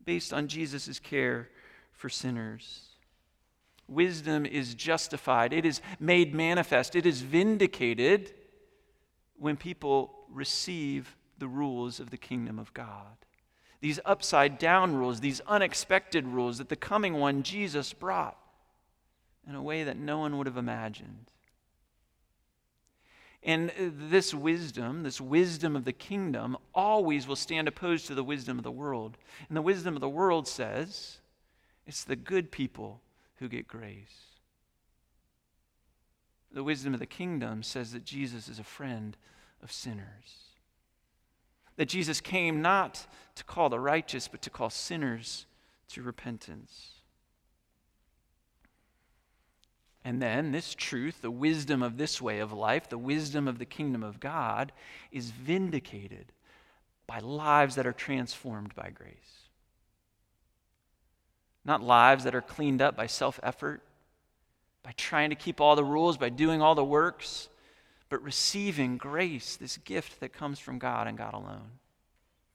based 0.05 0.31
on 0.31 0.47
Jesus' 0.47 0.99
care 0.99 1.49
for 1.91 2.07
sinners. 2.07 2.81
Wisdom 3.89 4.45
is 4.45 4.73
justified, 4.73 5.51
it 5.51 5.65
is 5.65 5.81
made 5.99 6.33
manifest, 6.33 6.95
it 6.95 7.05
is 7.05 7.21
vindicated 7.21 8.33
when 9.37 9.57
people 9.57 10.14
receive 10.31 11.15
the 11.37 11.47
rules 11.47 11.99
of 11.99 12.09
the 12.09 12.17
kingdom 12.17 12.59
of 12.59 12.73
God. 12.73 13.17
These 13.81 13.99
upside 14.05 14.57
down 14.57 14.95
rules, 14.95 15.19
these 15.19 15.41
unexpected 15.41 16.25
rules 16.25 16.57
that 16.57 16.69
the 16.69 16.75
coming 16.75 17.15
one, 17.15 17.43
Jesus, 17.43 17.93
brought 17.93 18.37
in 19.47 19.55
a 19.55 19.61
way 19.61 19.83
that 19.83 19.97
no 19.97 20.19
one 20.19 20.37
would 20.37 20.47
have 20.47 20.57
imagined. 20.57 21.31
And 23.43 23.71
this 23.77 24.33
wisdom, 24.33 25.03
this 25.03 25.21
wisdom 25.21 25.75
of 25.75 25.85
the 25.85 25.93
kingdom, 25.93 26.57
always 26.73 27.27
will 27.27 27.35
stand 27.35 27.67
opposed 27.67 28.07
to 28.07 28.15
the 28.15 28.23
wisdom 28.23 28.57
of 28.57 28.63
the 28.63 28.71
world. 28.71 29.17
And 29.47 29.55
the 29.55 29.61
wisdom 29.61 29.93
of 29.93 30.01
the 30.01 30.09
world 30.09 30.47
says 30.47 31.19
it's 31.85 32.03
the 32.03 32.15
good 32.15 32.51
people 32.51 33.01
who 33.35 33.47
get 33.47 33.67
grace. 33.67 34.25
The 36.51 36.63
wisdom 36.63 36.93
of 36.95 36.99
the 36.99 37.05
kingdom 37.05 37.61
says 37.61 37.91
that 37.91 38.03
Jesus 38.03 38.47
is 38.47 38.57
a 38.57 38.63
friend 38.63 39.15
of 39.61 39.71
sinners. 39.71 40.53
That 41.77 41.89
Jesus 41.89 42.21
came 42.21 42.61
not 42.61 43.05
to 43.35 43.43
call 43.43 43.69
the 43.69 43.79
righteous, 43.79 44.27
but 44.27 44.41
to 44.43 44.49
call 44.49 44.69
sinners 44.69 45.45
to 45.89 46.01
repentance. 46.01 46.91
And 50.05 50.21
then 50.21 50.51
this 50.51 50.75
truth, 50.75 51.21
the 51.21 51.31
wisdom 51.31 51.81
of 51.81 51.97
this 51.97 52.21
way 52.21 52.39
of 52.39 52.53
life, 52.53 52.87
the 52.87 52.97
wisdom 52.97 53.47
of 53.47 53.57
the 53.57 53.65
kingdom 53.65 54.03
of 54.03 54.19
God, 54.19 54.71
is 55.11 55.31
vindicated 55.31 56.31
by 57.07 57.19
lives 57.19 57.75
that 57.75 57.87
are 57.87 57.93
transformed 57.93 58.75
by 58.75 58.91
grace. 58.91 59.49
Not 61.65 61.81
lives 61.81 62.23
that 62.23 62.35
are 62.35 62.41
cleaned 62.41 62.83
up 62.83 62.95
by 62.95 63.07
self 63.07 63.39
effort, 63.41 63.81
by 64.83 64.91
trying 64.95 65.31
to 65.31 65.35
keep 65.35 65.59
all 65.59 65.75
the 65.75 65.83
rules, 65.83 66.17
by 66.17 66.29
doing 66.29 66.61
all 66.61 66.75
the 66.75 66.85
works, 66.85 67.49
but 68.09 68.21
receiving 68.23 68.97
grace, 68.97 69.55
this 69.55 69.77
gift 69.77 70.19
that 70.19 70.33
comes 70.33 70.59
from 70.59 70.79
God 70.79 71.07
and 71.07 71.17
God 71.17 71.33
alone. 71.33 71.71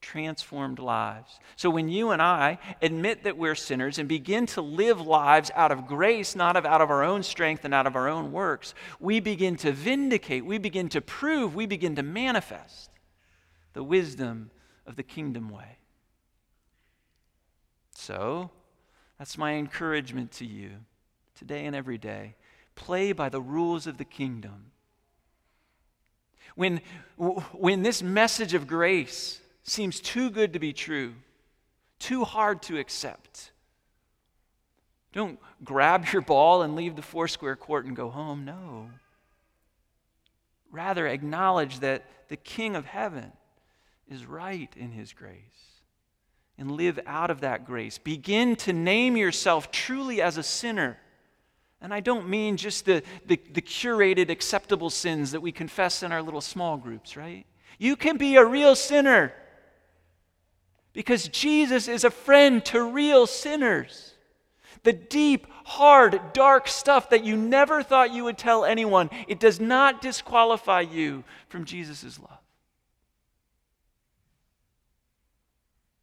Transformed 0.01 0.79
lives. 0.79 1.39
So 1.57 1.69
when 1.69 1.89
you 1.89 2.11
and 2.11 2.23
I 2.23 2.59
admit 2.81 3.25
that 3.25 3.37
we're 3.37 3.55
sinners 3.55 3.99
and 3.99 4.09
begin 4.09 4.47
to 4.47 4.63
live 4.63 5.01
lives 5.01 5.51
out 5.55 5.73
of 5.73 5.87
grace, 5.87 6.35
not 6.35 6.57
of, 6.57 6.65
out 6.65 6.81
of 6.81 6.91
our 6.91 7.03
own 7.03 7.23
strength 7.23 7.65
and 7.65 7.75
out 7.75 7.87
of 7.87 7.97
our 7.97 8.09
own 8.09 8.33
works, 8.33 8.75
we 8.99 9.21
begin 9.21 9.57
to 9.57 9.73
vindicate, 9.73 10.47
we 10.47 10.57
begin 10.57 10.89
to 10.91 11.01
prove, 11.01 11.55
we 11.55 11.67
begin 11.67 11.97
to 11.97 12.03
manifest 12.03 12.91
the 13.75 13.85
wisdom 13.85 14.51
of 14.87 14.97
the 14.97 15.03
kingdom 15.03 15.51
way. 15.51 15.77
So, 17.95 18.51
that's 19.19 19.37
my 19.37 19.53
encouragement 19.55 20.33
to 20.33 20.47
you 20.47 20.71
today 21.35 21.67
and 21.67 21.77
every 21.77 21.99
day. 21.99 22.37
Play 22.75 23.13
by 23.13 23.29
the 23.29 23.41
rules 23.43 23.87
of 23.87 23.99
the 23.99 24.05
kingdom. 24.05 24.73
When, 26.55 26.81
when 27.17 27.83
this 27.83 28.03
message 28.03 28.55
of 28.55 28.67
grace 28.67 29.41
seems 29.63 30.01
too 30.01 30.31
good 30.31 30.53
to 30.53 30.59
be 30.59 30.73
true, 30.73 31.15
too 31.99 32.25
hard 32.25 32.63
to 32.63 32.79
accept, 32.79 33.53
don't 35.13 35.39
grab 35.65 36.07
your 36.13 36.23
ball 36.23 36.63
and 36.63 36.77
leave 36.77 36.97
the 36.97 37.03
four 37.03 37.29
square 37.29 37.57
court 37.57 37.85
and 37.85 37.97
go 37.97 38.11
home. 38.11 38.45
No. 38.45 38.91
Rather, 40.71 41.07
acknowledge 41.07 41.81
that 41.81 42.05
the 42.29 42.37
King 42.37 42.77
of 42.77 42.87
heaven 42.87 43.33
is 44.09 44.25
right 44.25 44.73
in 44.77 44.93
his 44.93 45.13
grace 45.13 45.39
and 46.57 46.71
live 46.71 47.01
out 47.07 47.31
of 47.31 47.41
that 47.41 47.67
grace. 47.67 47.99
Begin 47.99 48.55
to 48.55 48.73
name 48.73 49.17
yourself 49.17 49.73
truly 49.73 50.21
as 50.21 50.37
a 50.37 50.43
sinner. 50.43 50.99
And 51.83 51.95
I 51.95 52.01
don't 52.01 52.29
mean 52.29 52.57
just 52.57 52.85
the, 52.85 53.03
the, 53.27 53.41
the, 53.53 53.63
curated, 53.63 54.29
acceptable 54.29 54.91
sins 54.91 55.33
that 55.33 55.41
we 55.41 55.51
confess 55.51 56.03
in 56.03 56.13
our 56.13 56.23
little 56.23 56.43
small 56.43 56.77
groups, 56.77 57.17
right? 57.17 57.47
You 57.79 57.97
can 57.97 58.19
be 58.19 58.37
a 58.37 58.45
real 58.45 58.75
sinner 58.75 59.33
because 60.93 61.29
Jesus 61.29 61.89
is 61.89 62.05
a 62.05 62.11
friend 62.11 62.63
to 62.67 62.83
real 62.83 63.27
sinners. 63.27 64.15
The 64.83 64.93
deep, 64.93 65.47
hard, 65.65 66.21
dark 66.35 66.69
stuff 66.69 67.11
that 67.11 67.25
you 67.25 67.37
never 67.37 67.83
thought 67.83 68.13
you 68.13 68.25
would 68.25 68.39
tell 68.39 68.65
anyone, 68.65 69.09
it 69.27 69.41
does 69.41 69.59
not 69.59 70.03
disqualify 70.03 70.83
you 70.83 71.25
from 71.49 71.65
Jesus' 71.65 72.19
love. 72.19 72.41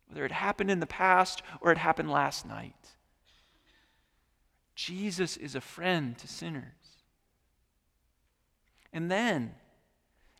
whether 0.07 0.25
it 0.25 0.31
happened 0.31 0.71
in 0.71 0.79
the 0.79 0.87
past 0.87 1.43
or 1.61 1.71
it 1.71 1.77
happened 1.77 2.09
last 2.09 2.45
night. 2.45 2.96
Jesus 4.77 5.37
is 5.37 5.55
a 5.55 5.59
friend 5.59 6.15
to 6.19 6.27
sinners. 6.27 6.63
And 8.93 9.09
then, 9.09 9.55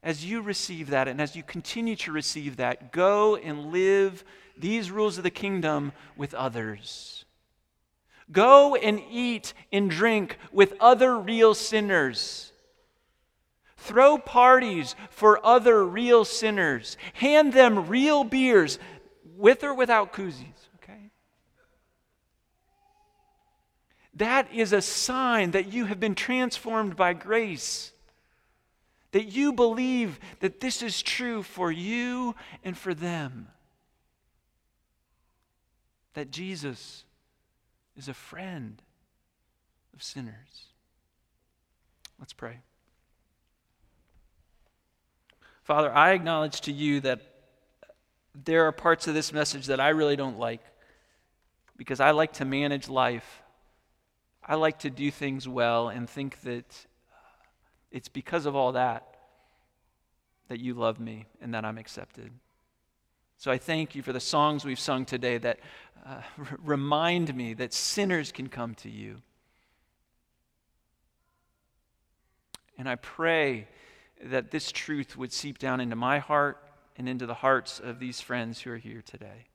as 0.04 0.24
you 0.24 0.42
receive 0.42 0.92
that 0.92 1.08
and 1.08 1.20
as 1.20 1.36
you 1.36 1.42
continue 1.42 1.96
to 1.96 2.12
receive 2.12 2.58
that, 2.58 2.92
go 2.92 3.36
and 3.36 3.72
live 3.72 4.24
these 4.56 4.92
rules 4.92 5.18
of 5.18 5.24
the 5.24 5.32
kingdom 5.32 5.92
with 6.16 6.36
others. 6.36 7.26
Go 8.32 8.76
and 8.76 9.02
eat 9.10 9.56
and 9.72 9.90
drink 9.90 10.38
with 10.52 10.76
other 10.80 11.18
real 11.18 11.56
sinners. 11.56 12.52
Throw 13.76 14.20
parties 14.20 14.96
for 15.10 15.44
other 15.44 15.84
real 15.84 16.26
sinners. 16.26 16.96
Hand 17.14 17.54
them 17.54 17.88
real 17.88 18.24
beers 18.24 18.78
with 19.36 19.64
or 19.64 19.74
without 19.74 20.14
koozies, 20.14 20.67
That 24.18 24.52
is 24.54 24.74
a 24.74 24.82
sign 24.82 25.52
that 25.52 25.72
you 25.72 25.86
have 25.86 26.00
been 26.00 26.16
transformed 26.16 26.96
by 26.96 27.14
grace. 27.14 27.92
that 29.12 29.26
you 29.26 29.54
believe 29.54 30.20
that 30.42 30.60
this 30.60 30.82
is 30.82 31.02
true 31.02 31.42
for 31.42 31.72
you 31.72 32.36
and 32.64 32.78
for 32.78 32.94
them. 32.94 33.48
That 36.14 36.32
Jesus 36.32 37.06
is 37.96 38.08
a 38.08 38.14
friend 38.14 38.82
of 39.94 40.04
sinners. 40.04 40.66
Let's 42.20 42.34
pray. 42.34 42.60
Father, 45.64 45.92
I 45.92 46.12
acknowledge 46.12 46.62
to 46.62 46.72
you 46.72 47.00
that 47.02 47.22
there 48.36 48.68
are 48.68 48.72
parts 48.72 49.08
of 49.08 49.14
this 49.14 49.34
message 49.34 49.66
that 49.68 49.80
I 49.80 49.90
really 49.90 50.16
don't 50.16 50.38
like 50.38 50.62
because 51.76 52.00
I 52.00 52.12
like 52.12 52.34
to 52.34 52.46
manage 52.46 52.88
life. 52.88 53.42
I 54.48 54.56
like 54.56 54.80
to 54.80 54.90
do 54.90 55.12
things 55.12 55.48
well 55.48 55.90
and 55.90 56.10
think 56.10 56.42
that 56.42 56.86
it's 57.92 58.08
because 58.08 58.46
of 58.46 58.56
all 58.56 58.74
that 58.74 59.06
that 60.48 60.60
you 60.60 60.74
love 60.74 61.00
me 61.00 61.26
and 61.42 61.54
that 61.54 61.66
I'm 61.66 61.78
accepted. 61.78 62.32
So 63.38 63.52
I 63.52 63.58
thank 63.58 63.96
you 63.96 64.02
for 64.02 64.14
the 64.14 64.20
songs 64.20 64.64
we've 64.64 64.80
sung 64.80 65.06
today 65.06 65.38
that 65.40 65.60
uh, 66.06 66.22
r- 66.38 66.60
remind 66.64 67.36
me 67.36 67.54
that 67.56 67.74
sinners 67.74 68.32
can 68.32 68.48
come 68.48 68.74
to 68.76 68.90
you. 68.90 69.22
And 72.78 72.88
I 72.88 72.96
pray 72.96 73.68
that 74.24 74.52
this 74.52 74.72
truth 74.72 75.18
would 75.18 75.34
seep 75.34 75.58
down 75.58 75.82
into 75.82 75.96
my 75.96 76.20
heart 76.20 76.64
and 76.96 77.10
into 77.10 77.26
the 77.26 77.34
hearts 77.34 77.80
of 77.80 78.00
these 78.00 78.22
friends 78.22 78.62
who 78.62 78.72
are 78.72 78.78
here 78.78 79.02
today. 79.02 79.48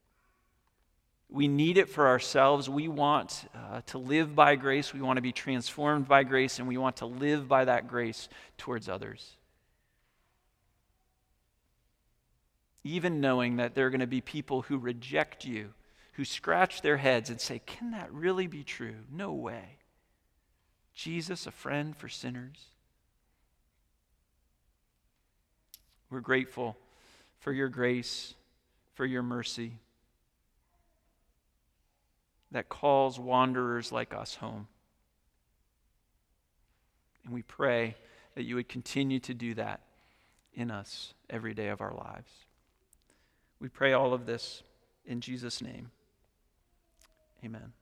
We 1.33 1.49
need 1.49 1.79
it 1.79 1.89
for 1.89 2.09
ourselves. 2.09 2.69
We 2.69 2.89
want 2.89 3.49
uh, 3.55 3.81
to 3.87 3.99
live 3.99 4.35
by 4.35 4.55
grace. 4.55 4.93
We 4.93 5.01
want 5.01 5.17
to 5.17 5.23
be 5.23 5.33
transformed 5.33 6.07
by 6.07 6.25
grace, 6.25 6.59
and 6.59 6.69
we 6.69 6.77
want 6.77 6.97
to 6.97 7.07
live 7.07 7.49
by 7.49 7.65
that 7.65 7.89
grace 7.89 8.29
towards 8.59 8.87
others. 8.87 9.37
Even 12.85 13.23
knowing 13.23 13.57
that 13.57 13.75
there 13.75 13.87
are 13.87 13.91
going 13.91 14.01
to 14.01 14.07
be 14.07 14.21
people 14.21 14.63
who 14.63 14.77
reject 14.77 15.47
you, 15.47 15.73
who 16.15 16.25
scratch 16.27 16.83
their 16.83 16.99
heads 16.99 17.31
and 17.31 17.41
say, 17.41 17.63
Can 17.65 17.93
that 17.93 18.13
really 18.13 18.47
be 18.47 18.63
true? 18.63 18.97
No 19.11 19.33
way. 19.33 19.79
Jesus, 20.95 21.47
a 21.47 21.51
friend 21.51 21.97
for 21.97 22.11
sinners. 22.11 22.67
We're 26.11 26.21
grateful 26.21 26.77
for 27.41 27.53
your 27.53 27.71
grace, 27.71 28.35
for 28.93 29.07
your 29.07 29.23
mercy 29.23 29.79
that 32.53 32.69
calls 32.69 33.19
wanderers 33.19 33.91
like 33.91 34.15
us 34.15 34.37
home. 34.37 34.69
And 37.25 37.35
we 37.35 37.43
pray 37.43 37.97
that 38.35 38.45
you 38.45 38.55
would 38.57 38.69
continue 38.69 39.21
to 39.21 39.35
do 39.35 39.55
that 39.55 39.81
in 40.55 40.71
us 40.71 41.15
every 41.31 41.55
day 41.55 41.69
of 41.69 41.81
our 41.81 41.95
lives. 41.95 42.31
We 43.59 43.69
pray 43.69 43.93
all 43.93 44.13
of 44.13 44.27
this 44.27 44.63
in 45.05 45.21
Jesus' 45.21 45.63
name. 45.63 45.91
Amen. 47.45 47.73